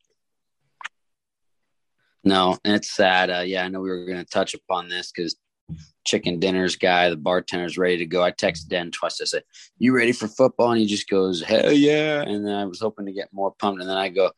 No, 2.24 2.56
and 2.64 2.76
it's 2.76 2.94
sad. 2.94 3.30
Uh, 3.30 3.40
yeah, 3.40 3.64
I 3.64 3.68
know 3.68 3.80
we 3.80 3.90
were 3.90 4.06
going 4.06 4.24
to 4.24 4.30
touch 4.30 4.54
upon 4.54 4.88
this 4.88 5.10
because 5.10 5.36
chicken 6.04 6.38
dinners 6.38 6.76
guy, 6.76 7.10
the 7.10 7.16
bartender's 7.16 7.76
ready 7.76 7.98
to 7.98 8.06
go. 8.06 8.22
I 8.22 8.30
texted 8.30 8.68
Den 8.68 8.92
twice. 8.92 9.20
I 9.20 9.24
said, 9.24 9.42
"You 9.78 9.96
ready 9.96 10.12
for 10.12 10.28
football?" 10.28 10.70
And 10.70 10.80
he 10.80 10.86
just 10.86 11.08
goes, 11.08 11.42
"Hell 11.42 11.72
yeah!" 11.72 12.22
And 12.22 12.46
then 12.46 12.54
I 12.54 12.66
was 12.66 12.80
hoping 12.80 13.06
to 13.06 13.12
get 13.12 13.32
more 13.32 13.52
pumped. 13.58 13.80
And 13.80 13.90
then 13.90 13.96
I 13.96 14.08
go, 14.08 14.30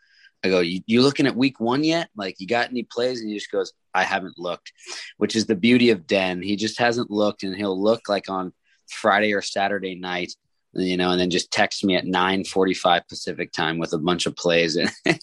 "I 0.44 0.48
go, 0.48 0.60
you, 0.60 0.80
you 0.86 1.00
looking 1.02 1.26
at 1.26 1.34
week 1.36 1.58
one 1.58 1.82
yet? 1.82 2.10
Like, 2.16 2.36
you 2.38 2.46
got 2.46 2.70
any 2.70 2.82
plays?" 2.84 3.20
And 3.20 3.28
he 3.30 3.36
just 3.36 3.50
goes, 3.50 3.72
"I 3.94 4.04
haven't 4.04 4.38
looked," 4.38 4.72
which 5.16 5.34
is 5.34 5.46
the 5.46 5.54
beauty 5.56 5.90
of 5.90 6.06
Den. 6.06 6.42
He 6.42 6.54
just 6.56 6.78
hasn't 6.78 7.10
looked, 7.10 7.42
and 7.42 7.56
he'll 7.56 7.80
look 7.80 8.08
like 8.08 8.28
on 8.28 8.52
Friday 8.88 9.32
or 9.32 9.42
Saturday 9.42 9.94
night. 9.94 10.32
You 10.74 10.96
know, 10.96 11.10
and 11.12 11.20
then 11.20 11.30
just 11.30 11.50
text 11.52 11.84
me 11.84 11.96
at 11.96 12.04
nine 12.04 12.44
forty-five 12.44 13.08
Pacific 13.08 13.52
time 13.52 13.78
with 13.78 13.92
a 13.92 13.98
bunch 13.98 14.26
of 14.26 14.36
plays. 14.36 14.76
And 15.06 15.18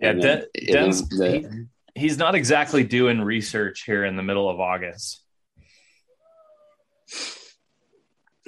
Yeah, 0.00 0.08
and 0.10 0.22
Den, 0.22 0.44
Den's, 0.72 1.08
the- 1.08 1.68
he- 1.94 2.00
he's 2.00 2.18
not 2.18 2.34
exactly 2.34 2.82
doing 2.82 3.20
research 3.20 3.84
here 3.84 4.04
in 4.04 4.16
the 4.16 4.22
middle 4.22 4.48
of 4.50 4.58
August. 4.58 5.22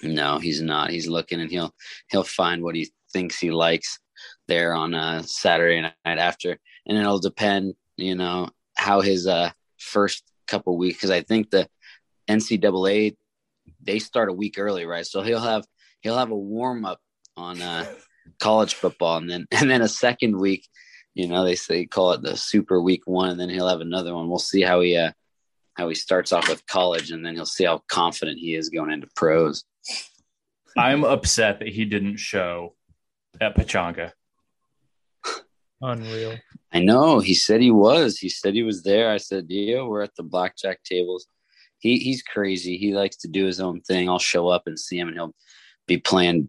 No, 0.02 0.38
he's 0.38 0.60
not. 0.60 0.90
He's 0.90 1.06
looking 1.08 1.40
and 1.40 1.50
he'll 1.50 1.74
he'll 2.10 2.24
find 2.24 2.62
what 2.62 2.74
he 2.74 2.90
thinks 3.12 3.38
he 3.38 3.50
likes 3.50 3.98
there 4.48 4.74
on 4.74 4.94
a 4.94 5.22
Saturday 5.22 5.80
night 5.80 5.94
after, 6.04 6.58
and 6.86 6.98
it'll 6.98 7.18
depend, 7.18 7.74
you 7.96 8.14
know, 8.14 8.50
how 8.76 9.00
his 9.00 9.26
uh 9.26 9.50
first 9.78 10.24
couple 10.46 10.76
weeks. 10.76 10.96
Because 10.96 11.10
I 11.10 11.22
think 11.22 11.50
the 11.50 11.68
NCAA 12.28 13.16
they 13.82 13.98
start 13.98 14.28
a 14.28 14.32
week 14.32 14.58
early, 14.58 14.86
right? 14.86 15.06
So 15.06 15.22
he'll 15.22 15.40
have 15.40 15.64
he'll 16.00 16.18
have 16.18 16.30
a 16.30 16.36
warm 16.36 16.84
up 16.84 17.00
on 17.36 17.60
uh, 17.60 17.86
college 18.40 18.74
football, 18.74 19.16
and 19.18 19.30
then 19.30 19.46
and 19.50 19.70
then 19.70 19.82
a 19.82 19.88
second 19.88 20.38
week. 20.38 20.68
You 21.14 21.28
know, 21.28 21.44
they 21.44 21.54
say 21.54 21.86
call 21.86 22.12
it 22.12 22.22
the 22.22 22.36
Super 22.36 22.80
Week 22.80 23.02
One, 23.06 23.30
and 23.30 23.40
then 23.40 23.48
he'll 23.48 23.68
have 23.68 23.80
another 23.80 24.14
one. 24.14 24.28
We'll 24.28 24.38
see 24.38 24.62
how 24.62 24.80
he 24.80 24.96
uh, 24.96 25.12
how 25.74 25.88
he 25.88 25.94
starts 25.94 26.32
off 26.32 26.48
with 26.48 26.66
college, 26.66 27.10
and 27.10 27.24
then 27.24 27.34
he'll 27.34 27.46
see 27.46 27.64
how 27.64 27.82
confident 27.88 28.38
he 28.38 28.54
is 28.54 28.68
going 28.68 28.90
into 28.90 29.08
pros. 29.14 29.64
I'm 30.76 31.04
upset 31.04 31.60
that 31.60 31.68
he 31.68 31.84
didn't 31.84 32.16
show 32.16 32.74
at 33.40 33.54
Pechanga. 33.54 34.10
Unreal. 35.84 36.38
I 36.72 36.80
know. 36.80 37.20
He 37.20 37.34
said 37.34 37.60
he 37.60 37.70
was. 37.70 38.18
He 38.18 38.28
said 38.28 38.54
he 38.54 38.62
was 38.62 38.82
there. 38.82 39.10
I 39.10 39.18
said, 39.18 39.46
"Yeah, 39.48 39.82
we're 39.82 40.02
at 40.02 40.16
the 40.16 40.22
blackjack 40.22 40.82
tables." 40.82 41.26
He 41.78 41.98
he's 41.98 42.22
crazy. 42.22 42.78
He 42.78 42.94
likes 42.94 43.16
to 43.18 43.28
do 43.28 43.44
his 43.44 43.60
own 43.60 43.82
thing. 43.82 44.08
I'll 44.08 44.18
show 44.18 44.48
up 44.48 44.62
and 44.66 44.78
see 44.78 44.98
him, 44.98 45.08
and 45.08 45.16
he'll 45.16 45.34
be 45.86 45.98
playing 45.98 46.48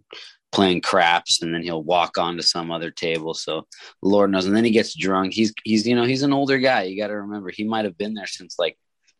playing 0.53 0.79
craps, 0.79 1.41
and 1.41 1.53
then 1.53 1.63
he'll 1.63 1.83
walk 1.83 2.17
on 2.17 2.37
to 2.37 2.43
some 2.43 2.71
other 2.71 2.89
table. 2.91 3.33
So 3.33 3.67
Lord 4.01 4.31
knows. 4.31 4.45
And 4.45 4.55
then 4.55 4.63
he 4.63 4.71
gets 4.71 4.95
drunk. 4.95 5.33
He's 5.33 5.53
he's 5.65 5.85
you 5.85 5.95
know 5.95 6.05
he's 6.05 6.23
an 6.23 6.33
older 6.33 6.57
guy. 6.57 6.83
You 6.83 6.97
got 6.97 7.07
to 7.07 7.21
remember 7.21 7.51
he 7.51 7.65
might 7.65 7.85
have 7.85 7.97
been 7.97 8.13
there 8.13 8.27
since 8.27 8.57
like 8.57 8.77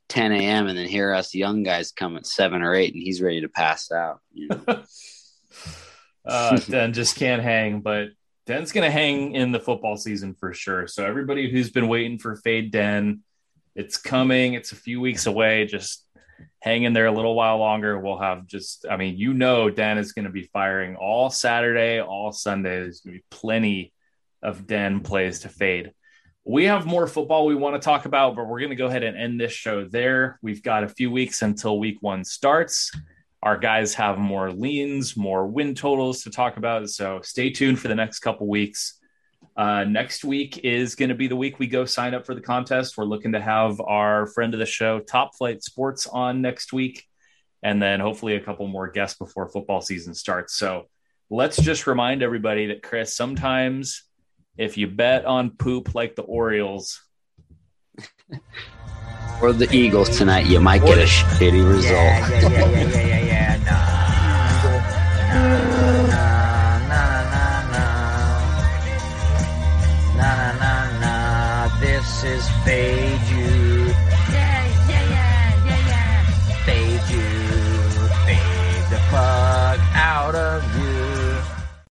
10 0.10 0.32
a.m. 0.32 0.68
and 0.68 0.78
then 0.78 0.88
hear 0.88 1.14
us 1.14 1.36
young 1.36 1.64
guys 1.64 1.92
come 1.92 2.16
at 2.16 2.26
seven 2.26 2.62
or 2.62 2.74
eight, 2.74 2.94
and 2.94 3.04
he's 3.04 3.22
ready 3.22 3.42
to 3.42 3.50
pass 3.50 3.92
out. 3.92 4.22
You 4.34 4.48
know? 4.48 4.84
Uh, 6.28 6.58
Den 6.58 6.92
just 6.92 7.16
can't 7.18 7.44
hang, 7.44 7.82
but 7.82 8.08
Den's 8.46 8.72
going 8.72 8.84
to 8.84 8.92
hang 8.92 9.34
in 9.34 9.52
the 9.52 9.60
football 9.60 9.98
season 9.98 10.36
for 10.36 10.54
sure. 10.54 10.88
So 10.88 11.06
everybody 11.06 11.50
who's 11.50 11.72
been 11.72 11.88
waiting 11.88 12.20
for 12.20 12.36
Fade 12.36 12.72
Den, 12.72 13.22
it's 13.76 13.98
coming. 13.98 14.54
It's 14.54 14.72
a 14.72 14.76
few 14.76 15.02
weeks 15.02 15.26
away. 15.26 15.66
Just 15.66 16.06
hang 16.62 16.84
in 16.84 16.94
there 16.94 17.08
a 17.08 17.12
little 17.12 17.34
while 17.34 17.58
longer. 17.58 18.00
We'll 18.00 18.20
have 18.20 18.46
just, 18.46 18.86
I 18.90 18.98
mean, 18.98 19.18
you 19.18 19.34
know, 19.34 19.70
Den 19.70 19.98
is 19.98 20.12
going 20.12 20.26
to 20.26 20.32
be 20.32 20.50
firing 20.54 20.96
all 20.96 21.32
Saturday, 21.32 22.00
all 22.02 22.32
Sunday. 22.32 22.82
There's 22.82 23.02
going 23.02 23.16
to 23.16 23.20
be 23.20 23.26
plenty 23.32 23.94
of 24.44 24.68
Den 24.68 25.00
plays 25.00 25.40
to 25.40 25.50
fade. 25.50 25.92
We 26.44 26.66
have 26.66 26.86
more 26.86 27.08
football 27.08 27.48
we 27.48 27.56
want 27.56 27.82
to 27.82 27.84
talk 27.84 28.06
about, 28.06 28.36
but 28.36 28.46
we're 28.46 28.60
going 28.60 28.70
to 28.70 28.76
go 28.76 28.86
ahead 28.86 29.04
and 29.04 29.18
end 29.18 29.42
this 29.42 29.54
show 29.54 29.86
there. 29.86 30.38
We've 30.44 30.62
got 30.62 30.84
a 30.84 30.88
few 30.88 31.10
weeks 31.10 31.42
until 31.42 31.80
week 31.80 31.98
one 32.02 32.24
starts. 32.24 32.92
Our 33.46 33.58
guys 33.58 33.94
have 33.94 34.18
more 34.18 34.52
leans, 34.52 35.16
more 35.16 35.46
win 35.46 35.76
totals 35.76 36.24
to 36.24 36.32
talk 36.32 36.58
about. 36.58 36.90
So 36.90 37.22
stay 37.22 37.52
tuned 37.52 37.80
for 37.80 37.88
the 37.88 37.96
next 37.96 38.20
couple 38.20 38.48
weeks. 38.48 39.00
Uh, 39.56 39.84
next 39.84 40.26
week 40.26 40.58
is 40.64 40.96
going 40.96 41.10
to 41.10 41.16
be 41.16 41.28
the 41.28 41.36
week 41.36 41.60
we 41.60 41.68
go 41.68 41.86
sign 41.86 42.16
up 42.16 42.26
for 42.26 42.34
the 42.34 42.42
contest. 42.42 42.98
We're 42.98 43.06
looking 43.06 43.34
to 43.34 43.40
have 43.40 43.80
our 43.80 44.26
friend 44.26 44.54
of 44.56 44.60
the 44.60 44.66
show, 44.66 45.00
Top 45.00 45.36
Flight 45.38 45.64
Sports, 45.64 46.08
on 46.08 46.42
next 46.42 46.74
week, 46.74 47.06
and 47.62 47.80
then 47.80 48.00
hopefully 48.00 48.36
a 48.36 48.42
couple 48.42 48.68
more 48.68 48.90
guests 48.90 49.18
before 49.18 49.48
football 49.48 49.80
season 49.80 50.16
starts. 50.16 50.56
So 50.56 50.90
let's 51.30 51.58
just 51.58 51.86
remind 51.86 52.24
everybody 52.24 52.66
that, 52.68 52.82
Chris, 52.82 53.16
sometimes 53.16 54.04
if 54.58 54.76
you 54.76 54.88
bet 54.88 55.26
on 55.26 55.52
poop 55.52 55.94
like 55.94 56.16
the 56.16 56.24
Orioles, 56.24 57.00
or 59.42 59.54
the 59.54 59.72
Eagles 59.72 60.18
tonight, 60.18 60.48
you 60.48 60.60
might 60.60 60.84
get 60.84 60.98
a 60.98 61.04
shitty 61.04 61.68
result. 61.68 61.94
Yeah, 61.94 62.50
yeah, 62.50 63.06
yeah, 63.06 63.25
This 72.66 73.05